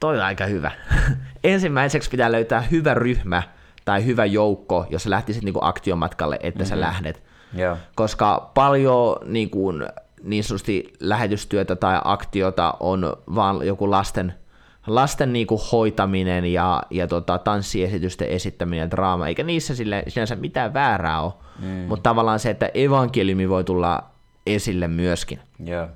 Toi 0.00 0.16
on 0.16 0.24
aika 0.24 0.46
hyvä. 0.46 0.70
Ensimmäiseksi 1.44 2.10
pitää 2.10 2.32
löytää 2.32 2.60
hyvä 2.60 2.94
ryhmä 2.94 3.42
tai 3.84 4.04
hyvä 4.04 4.24
joukko, 4.24 4.86
jos 4.90 5.02
sä 5.02 5.10
lähtisit 5.10 5.42
niinku 5.42 5.60
aktiomatkalle, 5.62 6.38
että 6.42 6.60
mm-hmm. 6.60 6.68
sä 6.68 6.80
lähdet. 6.80 7.22
Joo. 7.54 7.76
Koska 7.94 8.50
paljon 8.54 9.16
niin, 9.24 9.50
kuin, 9.50 9.86
niin 10.22 10.44
sanotusti 10.44 10.92
lähetystyötä 11.00 11.76
tai 11.76 12.00
aktiota 12.04 12.74
on 12.80 13.16
vaan 13.34 13.66
joku 13.66 13.90
lasten, 13.90 14.34
lasten 14.86 15.32
niin 15.32 15.46
kuin 15.46 15.60
hoitaminen 15.72 16.44
ja, 16.44 16.82
ja 16.90 17.06
tota, 17.06 17.38
tanssiesitysten 17.38 18.28
esittäminen 18.28 18.80
ja 18.80 18.90
draama, 18.90 19.28
eikä 19.28 19.42
niissä 19.42 19.74
sille, 19.74 20.02
sinänsä 20.08 20.36
mitään 20.36 20.74
väärää 20.74 21.20
ole, 21.20 21.32
mm. 21.58 21.66
mutta 21.68 22.10
tavallaan 22.10 22.38
se, 22.38 22.50
että 22.50 22.70
evankeliumi 22.74 23.48
voi 23.48 23.64
tulla 23.64 24.02
esille 24.46 24.88
myöskin. 24.88 25.40
Joo. 25.64 25.88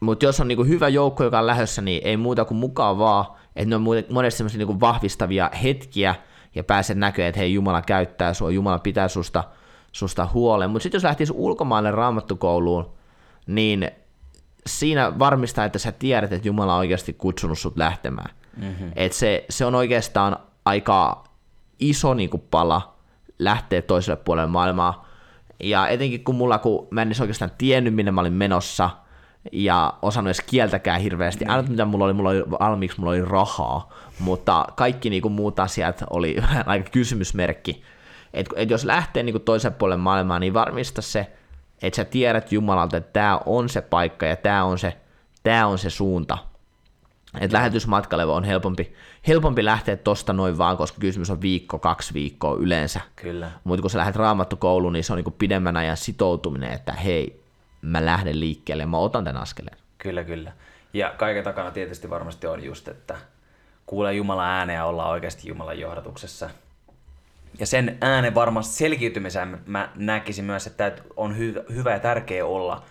Mutta 0.00 0.24
jos 0.24 0.40
on 0.40 0.48
niinku 0.48 0.64
hyvä 0.64 0.88
joukko, 0.88 1.24
joka 1.24 1.38
on 1.38 1.46
lähdössä, 1.46 1.82
niin 1.82 2.00
ei 2.04 2.16
muuta 2.16 2.44
kuin 2.44 2.58
mukaan 2.58 2.98
vaan, 2.98 3.26
että 3.56 3.68
ne 3.68 3.76
on 3.76 3.84
monesti 4.10 4.44
niinku 4.56 4.80
vahvistavia 4.80 5.50
hetkiä, 5.62 6.14
ja 6.54 6.64
pääset 6.64 6.98
näkemään, 6.98 7.28
että 7.28 7.38
hei, 7.38 7.54
Jumala 7.54 7.82
käyttää 7.82 8.34
sua, 8.34 8.50
Jumala 8.50 8.78
pitää 8.78 9.08
susta, 9.08 9.44
susta 9.92 10.28
huolen. 10.32 10.70
Mutta 10.70 10.82
sitten 10.82 10.96
jos 10.96 11.04
lähtisi 11.04 11.32
ulkomaille 11.36 11.90
raamattukouluun, 11.90 12.92
niin 13.46 13.90
siinä 14.66 15.18
varmistaa, 15.18 15.64
että 15.64 15.78
sä 15.78 15.92
tiedät, 15.92 16.32
että 16.32 16.48
Jumala 16.48 16.74
on 16.74 16.78
oikeasti 16.78 17.12
kutsunut 17.12 17.58
sut 17.58 17.76
lähtemään. 17.76 18.30
Mm-hmm. 18.56 18.92
Et 18.96 19.12
se, 19.12 19.44
se 19.50 19.64
on 19.64 19.74
oikeastaan 19.74 20.36
aika 20.64 21.24
iso 21.78 22.14
niin 22.14 22.30
kuin 22.30 22.44
pala 22.50 22.94
lähteä 23.38 23.82
toiselle 23.82 24.16
puolelle 24.16 24.50
maailmaa. 24.50 25.08
Ja 25.60 25.88
etenkin 25.88 26.24
kun 26.24 26.34
mulla, 26.34 26.58
kun 26.58 26.88
mä 26.90 27.02
en 27.02 27.08
edes 27.08 27.20
oikeastaan 27.20 27.50
tiennyt, 27.58 27.94
minne 27.94 28.12
mä 28.12 28.20
olin 28.20 28.32
menossa, 28.32 28.90
ja 29.52 29.94
osannut 30.02 30.28
edes 30.28 30.40
kieltäkään 30.40 31.00
hirveästi. 31.00 31.44
Ainut 31.44 31.68
mitä 31.68 31.84
mulla 31.84 32.04
oli, 32.04 32.12
mulla 32.12 32.30
oli 32.30 32.42
valmiiksi 32.50 33.00
mulla 33.00 33.10
oli 33.10 33.24
rahaa, 33.24 33.92
mutta 34.18 34.64
kaikki 34.76 35.10
niinku 35.10 35.28
muut 35.28 35.60
asiat 35.60 36.04
oli 36.10 36.36
aika 36.66 36.90
kysymysmerkki. 36.90 37.82
Et, 38.34 38.46
et 38.56 38.70
jos 38.70 38.84
lähtee 38.84 39.22
niinku 39.22 39.38
toiselle 39.38 39.76
puolelle 39.78 40.02
maailmaa, 40.02 40.38
niin 40.38 40.54
varmista 40.54 41.02
se, 41.02 41.32
että 41.82 41.96
sä 41.96 42.04
tiedät 42.04 42.52
Jumalalta, 42.52 42.96
että 42.96 43.12
tämä 43.12 43.40
on 43.46 43.68
se 43.68 43.80
paikka 43.80 44.26
ja 44.26 44.36
tämä 44.36 44.64
on 44.64 44.78
se, 44.78 44.96
tää 45.42 45.66
on 45.66 45.78
se 45.78 45.90
suunta. 45.90 46.38
Et 47.40 47.52
lähetysmatkalle 47.52 48.24
on 48.24 48.44
helpompi, 48.44 48.94
helpompi 49.28 49.64
lähteä 49.64 49.96
tosta 49.96 50.32
noin 50.32 50.58
vaan, 50.58 50.76
koska 50.76 50.98
kysymys 51.00 51.30
on 51.30 51.40
viikko, 51.40 51.78
kaksi 51.78 52.14
viikkoa 52.14 52.56
yleensä. 52.56 53.00
Kyllä. 53.16 53.50
Mutta 53.64 53.82
kun 53.82 53.90
sä 53.90 53.98
lähdet 53.98 54.16
raamattukouluun, 54.16 54.92
niin 54.92 55.04
se 55.04 55.12
on 55.12 55.16
niinku 55.16 55.30
pidemmän 55.30 55.76
ajan 55.76 55.96
sitoutuminen, 55.96 56.72
että 56.72 56.92
hei, 56.92 57.43
mä 57.84 58.04
lähden 58.06 58.40
liikkeelle 58.40 58.82
ja 58.82 58.86
mä 58.86 58.98
otan 58.98 59.24
tämän 59.24 59.42
askeleen. 59.42 59.76
Kyllä, 59.98 60.24
kyllä. 60.24 60.52
Ja 60.92 61.14
kaiken 61.16 61.44
takana 61.44 61.70
tietysti 61.70 62.10
varmasti 62.10 62.46
on 62.46 62.64
just, 62.64 62.88
että 62.88 63.16
kuulee 63.86 64.12
Jumalan 64.12 64.48
ääneä 64.48 64.76
ja 64.76 64.84
ollaan 64.84 65.10
oikeasti 65.10 65.48
Jumalan 65.48 65.80
johdatuksessa. 65.80 66.50
Ja 67.58 67.66
sen 67.66 67.98
äänen 68.00 68.34
varmasti 68.34 68.74
selkiytymisen 68.74 69.60
mä 69.66 69.88
näkisin 69.94 70.44
myös, 70.44 70.66
että 70.66 70.92
on 71.16 71.36
hy- 71.36 71.74
hyvä 71.74 71.92
ja 71.92 72.00
tärkeä 72.00 72.46
olla 72.46 72.82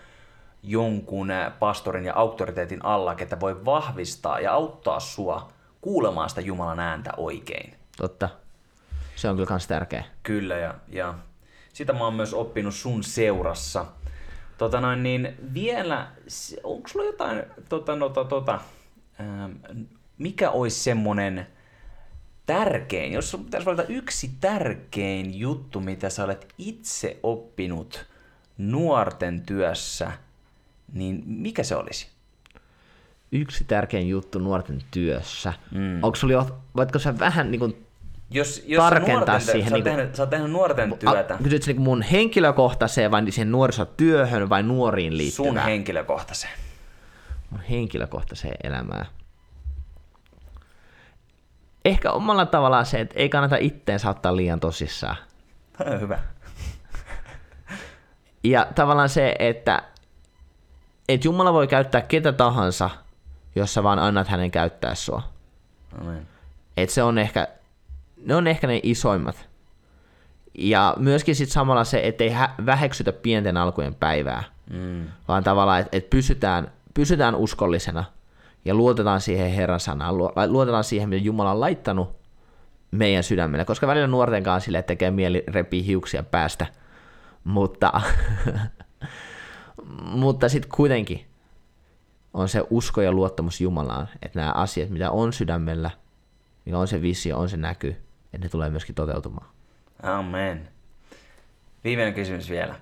jonkun 0.62 1.30
ä, 1.30 1.52
pastorin 1.58 2.04
ja 2.04 2.14
auktoriteetin 2.14 2.84
alla, 2.84 3.14
ketä 3.14 3.40
voi 3.40 3.64
vahvistaa 3.64 4.40
ja 4.40 4.52
auttaa 4.52 5.00
sua 5.00 5.52
kuulemaan 5.80 6.28
sitä 6.28 6.40
Jumalan 6.40 6.80
ääntä 6.80 7.10
oikein. 7.16 7.74
Totta. 7.96 8.28
Se 9.16 9.28
on 9.28 9.36
kyllä 9.36 9.46
kans 9.46 9.66
tärkeä. 9.66 10.04
Kyllä, 10.22 10.56
ja, 10.56 10.74
ja 10.88 11.14
sitä 11.72 11.92
mä 11.92 12.04
oon 12.04 12.14
myös 12.14 12.34
oppinut 12.34 12.74
sun 12.74 13.04
seurassa. 13.04 13.86
Tota 14.58 14.80
noin, 14.80 15.02
niin 15.02 15.36
vielä, 15.54 16.06
onko 16.62 16.88
sulla 16.88 17.06
jotain, 17.06 17.42
tota, 17.68 17.98
tota, 17.98 18.24
tota, 18.24 18.60
ähm, 19.20 19.52
mikä 20.18 20.50
olisi 20.50 20.80
semmonen 20.80 21.46
tärkein, 22.46 23.12
jos 23.12 23.30
sun 23.30 23.44
pitäisi 23.44 23.66
valita 23.66 23.84
yksi 23.84 24.30
tärkein 24.40 25.38
juttu, 25.38 25.80
mitä 25.80 26.10
sä 26.10 26.24
olet 26.24 26.54
itse 26.58 27.18
oppinut 27.22 28.06
nuorten 28.58 29.40
työssä, 29.40 30.12
niin 30.92 31.22
mikä 31.26 31.62
se 31.62 31.76
olisi? 31.76 32.08
Yksi 33.32 33.64
tärkein 33.64 34.08
juttu 34.08 34.38
nuorten 34.38 34.82
työssä. 34.90 35.52
Mm. 35.70 36.04
Onko 36.04 36.16
sulla, 36.16 36.58
voitko 36.76 36.98
sä 36.98 37.18
vähän 37.18 37.50
niin 37.50 37.58
kuin 37.58 37.86
jos, 38.30 38.62
jos 38.66 38.84
tarkentaa 38.84 39.18
nuorten, 39.18 39.40
siihen. 39.40 39.68
Sä 39.68 39.74
oot, 39.74 39.84
niin 39.84 39.96
tehnyt, 39.96 40.14
sä 40.14 40.22
oot 40.22 40.30
tehnyt 40.30 40.50
nuorten 40.50 40.98
työtä. 40.98 41.38
Kysytkö 41.42 41.72
niin 41.72 41.82
mun 41.82 42.02
henkilökohtaiseen 42.02 43.10
vai 43.10 43.32
siihen 43.32 43.52
nuorisotyöhön 43.52 44.48
vai 44.48 44.62
nuoriin 44.62 45.16
liittyvään? 45.16 45.54
Sun 45.54 45.64
henkilökohtaiseen. 45.64 46.52
Mun 47.50 47.60
henkilökohtaiseen 47.60 48.56
elämään. 48.64 49.06
Ehkä 51.84 52.12
omalla 52.12 52.46
tavallaan 52.46 52.86
se, 52.86 53.00
että 53.00 53.14
ei 53.18 53.28
kannata 53.28 53.56
itteensä 53.56 54.10
ottaa 54.10 54.36
liian 54.36 54.60
tosissaan. 54.60 55.16
Hyvä. 56.00 56.18
Ja 58.44 58.66
tavallaan 58.74 59.08
se, 59.08 59.34
että, 59.38 59.82
että 61.08 61.26
Jumala 61.26 61.52
voi 61.52 61.66
käyttää 61.66 62.00
ketä 62.00 62.32
tahansa, 62.32 62.90
jos 63.54 63.74
sä 63.74 63.82
vaan 63.82 63.98
annat 63.98 64.28
hänen 64.28 64.50
käyttää 64.50 64.94
sua. 64.94 65.22
Amen. 66.00 66.26
Et 66.76 66.90
se 66.90 67.02
on 67.02 67.18
ehkä 67.18 67.48
ne 68.24 68.34
on 68.34 68.46
ehkä 68.46 68.66
ne 68.66 68.80
isoimmat. 68.82 69.48
Ja 70.58 70.94
myöskin 70.98 71.36
sitten 71.36 71.54
samalla 71.54 71.84
se, 71.84 72.00
ettei 72.04 72.36
väheksytä 72.66 73.12
pienten 73.12 73.56
alkujen 73.56 73.94
päivää, 73.94 74.44
mm. 74.70 75.04
vaan 75.28 75.44
tavallaan, 75.44 75.80
että 75.80 75.96
et 75.96 76.10
pysytään, 76.10 76.70
pysytään 76.94 77.34
uskollisena 77.34 78.04
ja 78.64 78.74
luotetaan 78.74 79.20
siihen 79.20 79.50
Herran 79.50 79.80
sanaan, 79.80 80.18
luotetaan 80.48 80.84
siihen, 80.84 81.08
mitä 81.08 81.24
Jumala 81.24 81.50
on 81.50 81.60
laittanut 81.60 82.16
meidän 82.90 83.24
sydämelle, 83.24 83.64
koska 83.64 83.86
välillä 83.86 84.06
nuorten 84.06 84.42
kanssa 84.42 84.64
sille 84.64 84.82
tekee 84.82 85.10
mieli 85.10 85.44
repii 85.48 85.86
hiuksia 85.86 86.22
päästä, 86.22 86.66
mutta, 87.44 88.00
mutta 90.22 90.48
sitten 90.48 90.70
kuitenkin 90.74 91.26
on 92.34 92.48
se 92.48 92.64
usko 92.70 93.02
ja 93.02 93.12
luottamus 93.12 93.60
Jumalaan, 93.60 94.08
että 94.22 94.38
nämä 94.38 94.52
asiat, 94.52 94.90
mitä 94.90 95.10
on 95.10 95.32
sydämellä, 95.32 95.90
mikä 96.64 96.78
on 96.78 96.88
se 96.88 97.02
visio, 97.02 97.38
on 97.38 97.48
se 97.48 97.56
näky, 97.56 97.96
että 98.34 98.46
ne 98.46 98.50
tulee 98.50 98.70
myöskin 98.70 98.94
toteutumaan. 98.94 99.46
Amen. 100.02 100.68
Viimeinen 101.84 102.14
kysymys 102.14 102.50
vielä. 102.50 102.74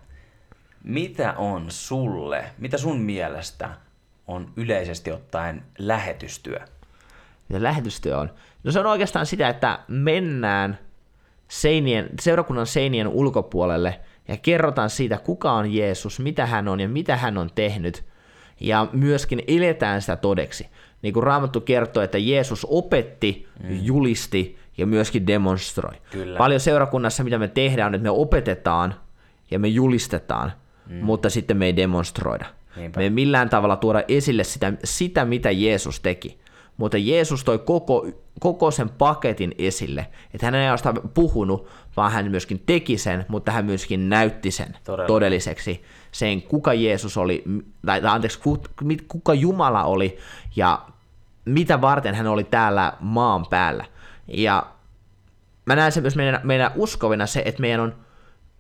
Mitä 0.85 1.33
on 1.33 1.67
sulle, 1.69 2.45
mitä 2.59 2.79
sun 2.79 3.01
mielestä 3.01 3.71
on 4.27 4.53
yleisesti 4.57 5.13
ottaen 5.13 5.63
lähetystyö? 5.79 6.59
Mitä 7.49 7.63
lähetystyö 7.63 8.19
on? 8.19 8.31
No 8.65 8.73
se 8.73 8.81
on 8.81 8.87
oikeastaan 8.87 9.27
sitä, 9.27 9.49
että 9.49 9.79
mennään 9.89 10.79
seinien, 11.49 12.09
seurakunnan 12.21 12.67
seinien 12.67 13.09
ulkopuolelle 13.09 14.01
ja 14.29 14.37
kerrotaan 14.37 14.91
siitä, 14.91 15.19
kuka 15.19 15.53
on 15.53 15.73
Jeesus, 15.73 16.21
mitä 16.21 16.47
hän 16.47 16.69
on 16.69 16.81
ja 16.81 16.89
mitä 16.89 17.17
hän 17.17 17.39
on 17.39 17.51
tehnyt. 17.55 18.05
Ja 18.61 18.89
myöskin 18.93 19.43
eletään 19.47 20.01
sitä 20.01 20.17
todeksi. 20.17 20.69
Niin 21.03 21.15
kuin 21.15 21.23
Raamattu 21.23 21.61
kertoo, 21.61 22.03
että 22.03 22.19
Jeesus 22.19 22.67
opetti, 22.71 23.49
mm. 23.63 23.79
julisti 23.83 24.59
ja 24.79 24.87
myöskin 24.87 25.27
demonstroi. 25.27 25.95
Kyllä. 26.11 26.39
Paljon 26.39 26.61
seurakunnassa, 26.61 27.25
mitä 27.25 27.39
me 27.39 27.49
tehdään, 27.49 27.87
on, 27.87 27.95
että 27.95 28.03
me 28.03 28.11
opetetaan 28.11 28.95
ja 29.51 29.59
me 29.59 29.69
julistetaan, 29.69 30.53
mm. 30.89 31.05
mutta 31.05 31.31
sitten 31.31 31.57
me 31.57 31.67
ei 31.67 31.77
demonstroida. 31.77 32.47
Niinpä. 32.77 33.01
Me 33.01 33.05
ei 33.05 33.11
millään 33.11 33.49
tavalla 33.49 33.77
tuoda 33.77 34.03
esille 34.09 34.45
sitä, 34.45 34.73
sitä, 34.85 35.25
mitä 35.25 35.51
Jeesus 35.51 36.01
teki. 36.01 36.43
Mutta 36.77 36.99
Jeesus 36.99 37.45
toi 37.45 37.59
koko, 37.59 38.07
koko 38.41 38.71
sen 38.71 38.89
paketin 38.89 39.55
esille. 39.59 40.07
Että 40.35 40.47
hän 40.47 40.55
ei 40.55 40.63
ainoastaan 40.63 41.01
puhunut, 41.15 41.69
vaan 41.97 42.13
hän 42.13 42.31
myöskin 42.31 42.63
teki 42.67 42.99
sen, 42.99 43.25
mutta 43.29 43.53
hän 43.53 43.65
myöskin 43.65 44.09
näytti 44.09 44.51
sen 44.51 44.77
Todella. 44.85 45.07
todelliseksi. 45.07 45.83
Sen, 46.13 46.43
kuka 46.43 46.75
Jeesus 46.75 47.17
oli, 47.17 47.45
tai 47.87 48.01
anteeksi, 48.05 48.41
kuka 49.09 49.35
Jumala 49.35 49.85
oli 49.85 50.19
ja 50.57 50.83
mitä 51.45 51.81
varten 51.81 52.15
hän 52.15 52.27
oli 52.27 52.45
täällä 52.45 52.93
maan 53.01 53.47
päällä. 53.47 53.85
Ja 54.29 54.67
mä 55.67 55.77
näen 55.77 55.93
se 55.93 56.01
myös 56.01 56.17
meidän, 56.17 56.41
meidän 56.43 56.71
uskovina 56.75 57.27
se, 57.27 57.43
että 57.45 57.61
meidän, 57.61 57.81
on, 57.81 57.95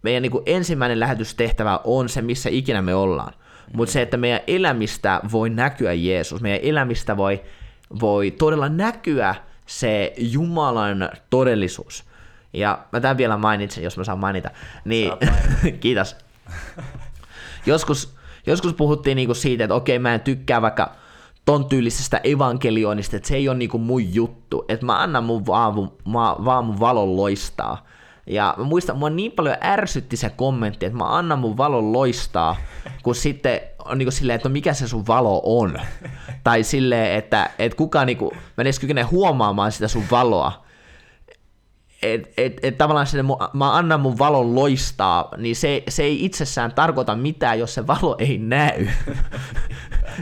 meidän 0.02 0.22
niin 0.22 0.32
kuin 0.32 0.42
ensimmäinen 0.46 1.00
lähetystehtävä 1.00 1.80
on 1.84 2.08
se, 2.08 2.22
missä 2.22 2.50
ikinä 2.52 2.82
me 2.82 2.94
ollaan. 2.94 3.32
Mutta 3.72 3.92
se, 3.92 4.02
että 4.02 4.16
meidän 4.16 4.40
elämistä 4.46 5.20
voi 5.32 5.50
näkyä 5.50 5.92
Jeesus, 5.92 6.40
meidän 6.40 6.60
elämistä 6.62 7.16
voi, 7.16 7.42
voi 8.00 8.30
todella 8.30 8.68
näkyä 8.68 9.34
se 9.66 10.12
Jumalan 10.16 11.10
todellisuus. 11.30 12.04
Ja 12.52 12.78
mä 12.92 13.00
tämän 13.00 13.16
vielä 13.16 13.36
mainitsen, 13.36 13.84
jos 13.84 13.96
mä 13.96 14.04
saan 14.04 14.18
mainita. 14.18 14.50
Niin, 14.84 15.12
kiitos. 15.80 16.16
joskus, 17.66 18.16
joskus 18.46 18.74
puhuttiin 18.74 19.16
niinku 19.16 19.34
siitä, 19.34 19.64
että 19.64 19.74
okei, 19.74 19.98
mä 19.98 20.14
en 20.14 20.20
tykkää 20.20 20.62
vaikka 20.62 20.92
ton 21.44 21.64
tyylisestä 21.64 22.20
evankelionista, 22.24 23.16
että 23.16 23.28
se 23.28 23.36
ei 23.36 23.48
ole 23.48 23.58
niinku 23.58 23.78
mun 23.78 24.14
juttu, 24.14 24.64
että 24.68 24.86
mä 24.86 25.02
annan 25.02 25.24
mun 25.24 25.46
vaan, 25.46 25.74
mä, 26.08 26.36
vaan 26.44 26.64
mun 26.64 26.80
valon 26.80 27.16
loistaa. 27.16 27.86
Ja 28.26 28.54
mä 28.58 28.64
muistan, 28.64 28.98
mua 28.98 29.10
niin 29.10 29.32
paljon 29.32 29.56
ärsytti 29.64 30.16
se 30.16 30.30
kommentti, 30.30 30.86
että 30.86 30.98
mä 30.98 31.16
annan 31.16 31.38
mun 31.38 31.56
valon 31.56 31.92
loistaa, 31.92 32.56
kun 33.02 33.14
sitten 33.14 33.60
on 33.84 33.98
niinku 33.98 34.10
silleen, 34.10 34.34
että 34.36 34.48
no 34.48 34.52
mikä 34.52 34.74
se 34.74 34.88
sun 34.88 35.06
valo 35.06 35.42
on. 35.44 35.78
tai 36.44 36.62
silleen, 36.62 37.18
että, 37.18 37.50
että 37.58 37.76
kukaan 37.76 38.06
niinku, 38.06 38.32
mä 38.34 38.62
edes 38.62 38.78
kykene 38.78 39.02
huomaamaan 39.02 39.72
sitä 39.72 39.88
sun 39.88 40.04
valoa. 40.10 40.61
Että 42.02 42.28
et, 42.36 42.60
et 42.62 42.78
tavallaan 42.78 43.06
sinne, 43.06 43.24
mä 43.52 43.76
annan 43.76 44.00
mun 44.00 44.18
valon 44.18 44.54
loistaa, 44.54 45.28
niin 45.36 45.56
se, 45.56 45.82
se 45.88 46.02
ei 46.02 46.24
itsessään 46.24 46.72
tarkoita 46.72 47.14
mitään, 47.16 47.58
jos 47.58 47.74
se 47.74 47.86
valo 47.86 48.16
ei 48.18 48.38
näy. 48.38 48.88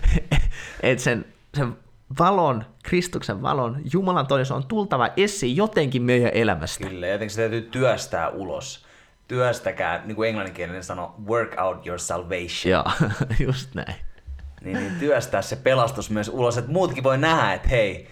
että 0.82 1.04
sen, 1.04 1.24
sen 1.56 1.76
valon, 2.18 2.64
Kristuksen 2.82 3.42
valon, 3.42 3.80
Jumalan 3.92 4.26
todellisuus 4.26 4.56
on 4.56 4.68
tultava 4.68 5.08
esiin 5.16 5.56
jotenkin 5.56 6.02
meidän 6.02 6.30
elämästä. 6.34 6.88
Kyllä, 6.88 7.06
jotenkin 7.06 7.34
se 7.34 7.40
täytyy 7.40 7.62
työstää 7.62 8.28
ulos. 8.28 8.86
Työstäkää, 9.28 10.02
niin 10.04 10.16
kuin 10.16 10.28
englanninkielinen 10.28 10.84
sanoo, 10.84 11.14
work 11.26 11.54
out 11.60 11.86
your 11.86 11.98
salvation. 11.98 12.70
Joo, 12.70 12.84
just 13.46 13.74
näin. 13.74 13.94
Niin, 14.64 14.76
niin 14.76 14.94
työstää 14.98 15.42
se 15.42 15.56
pelastus 15.56 16.10
myös 16.10 16.28
ulos, 16.28 16.58
että 16.58 16.72
muutkin 16.72 17.04
voi 17.04 17.18
nähdä, 17.18 17.52
että 17.52 17.68
hei, 17.68 18.08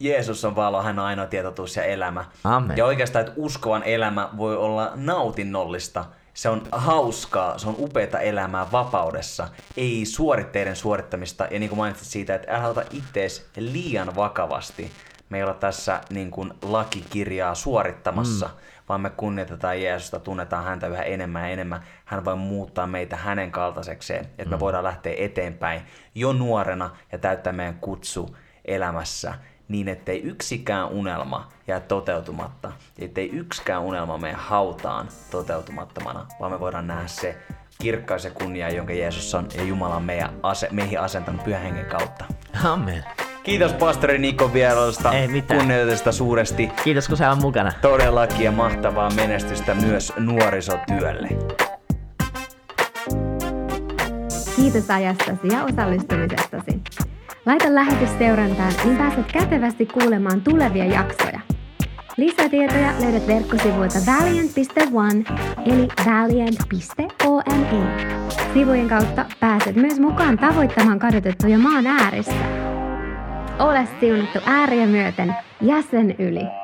Jeesus 0.00 0.44
on 0.44 0.56
valo, 0.56 0.82
hän 0.82 0.98
on 0.98 1.04
ainoa 1.04 1.26
tietotuus 1.26 1.76
ja 1.76 1.82
elämä. 1.82 2.24
Amen. 2.44 2.76
Ja 2.76 2.84
oikeastaan, 2.84 3.26
että 3.26 3.40
uskovan 3.40 3.82
elämä 3.82 4.28
voi 4.36 4.56
olla 4.56 4.92
nautinnollista– 4.94 6.04
se 6.38 6.48
on 6.48 6.62
hauskaa, 6.72 7.58
se 7.58 7.68
on 7.68 7.74
upeata 7.78 8.20
elämää 8.20 8.72
vapaudessa, 8.72 9.48
ei 9.76 10.04
suoritteiden 10.04 10.76
suorittamista. 10.76 11.48
Ja 11.50 11.58
niin 11.58 11.68
kuin 11.68 11.76
mainitsit 11.76 12.08
siitä, 12.08 12.34
että 12.34 12.56
älä 12.56 12.68
ota 12.68 12.82
ittees 12.90 13.50
liian 13.56 14.16
vakavasti. 14.16 14.90
Me 15.28 15.36
ei 15.36 15.42
olla 15.42 15.54
tässä 15.54 16.00
niin 16.10 16.30
kuin 16.30 16.54
lakikirjaa 16.62 17.54
suorittamassa, 17.54 18.46
mm. 18.46 18.52
vaan 18.88 19.00
me 19.00 19.10
kunnioitetaan 19.10 19.82
Jeesusta, 19.82 20.20
tunnetaan 20.20 20.64
häntä 20.64 20.86
yhä 20.86 21.02
enemmän 21.02 21.42
ja 21.42 21.48
enemmän. 21.48 21.80
Hän 22.04 22.24
voi 22.24 22.36
muuttaa 22.36 22.86
meitä 22.86 23.16
hänen 23.16 23.50
kaltaisekseen, 23.50 24.24
että 24.24 24.44
mm. 24.44 24.50
me 24.50 24.60
voidaan 24.60 24.84
lähteä 24.84 25.14
eteenpäin 25.16 25.82
jo 26.14 26.32
nuorena 26.32 26.90
ja 27.12 27.18
täyttää 27.18 27.52
meidän 27.52 27.78
kutsu 27.78 28.36
elämässä 28.64 29.34
niin, 29.68 29.88
ettei 29.88 30.22
yksikään 30.22 30.88
unelma 30.88 31.48
jää 31.66 31.80
toteutumatta, 31.80 32.72
ettei 32.98 33.30
yksikään 33.30 33.82
unelma 33.82 34.18
mene 34.18 34.34
hautaan 34.34 35.08
toteutumattomana, 35.30 36.26
vaan 36.40 36.52
me 36.52 36.60
voidaan 36.60 36.86
nähdä 36.86 37.06
se 37.06 37.36
kirkkaus 37.78 38.24
ja 38.24 38.30
kunnia, 38.30 38.70
jonka 38.70 38.92
Jeesus 38.92 39.34
on 39.34 39.48
ja 39.56 39.62
Jumala 39.62 39.96
on 39.96 40.02
meidän 40.02 40.30
ase- 40.42 40.68
meihin 40.72 41.00
asentanut 41.00 41.44
pyhän 41.44 41.62
hengen 41.62 41.86
kautta. 41.86 42.24
Amen. 42.64 43.04
Kiitos 43.42 43.72
pastori 43.72 44.18
Niko 44.18 44.52
vierailusta. 44.52 45.12
Ei 45.12 45.28
mitään. 45.28 45.60
Kunnioitusta 45.60 46.12
suuresti. 46.12 46.70
Kiitos 46.84 47.08
kun 47.08 47.16
sä 47.16 47.30
on 47.30 47.40
mukana. 47.40 47.72
Todellakin 47.82 48.44
ja 48.44 48.52
mahtavaa 48.52 49.10
menestystä 49.10 49.74
myös 49.74 50.12
nuorisotyölle. 50.18 51.28
Kiitos 54.56 54.90
ajastasi 54.90 55.48
ja 55.52 55.64
osallistumisestasi. 55.64 56.82
Laita 57.48 57.74
lähetys 57.74 58.18
seurantaan, 58.18 58.72
niin 58.84 58.96
pääset 58.96 59.32
kätevästi 59.32 59.86
kuulemaan 59.86 60.40
tulevia 60.40 60.84
jaksoja. 60.84 61.40
Lisätietoja 62.16 62.92
löydät 63.00 63.26
verkkosivuilta 63.26 63.98
valiant.one 64.06 65.24
eli 65.66 65.88
valiant.one. 66.06 67.64
Sivujen 68.54 68.88
kautta 68.88 69.24
pääset 69.40 69.76
myös 69.76 70.00
mukaan 70.00 70.38
tavoittamaan 70.38 70.98
kadotettuja 70.98 71.58
maan 71.58 71.86
äärissä. 71.86 72.32
Ole 73.58 73.88
siunattu 74.00 74.38
ääriä 74.46 74.86
myöten 74.86 75.34
jäsen 75.60 76.14
yli. 76.18 76.57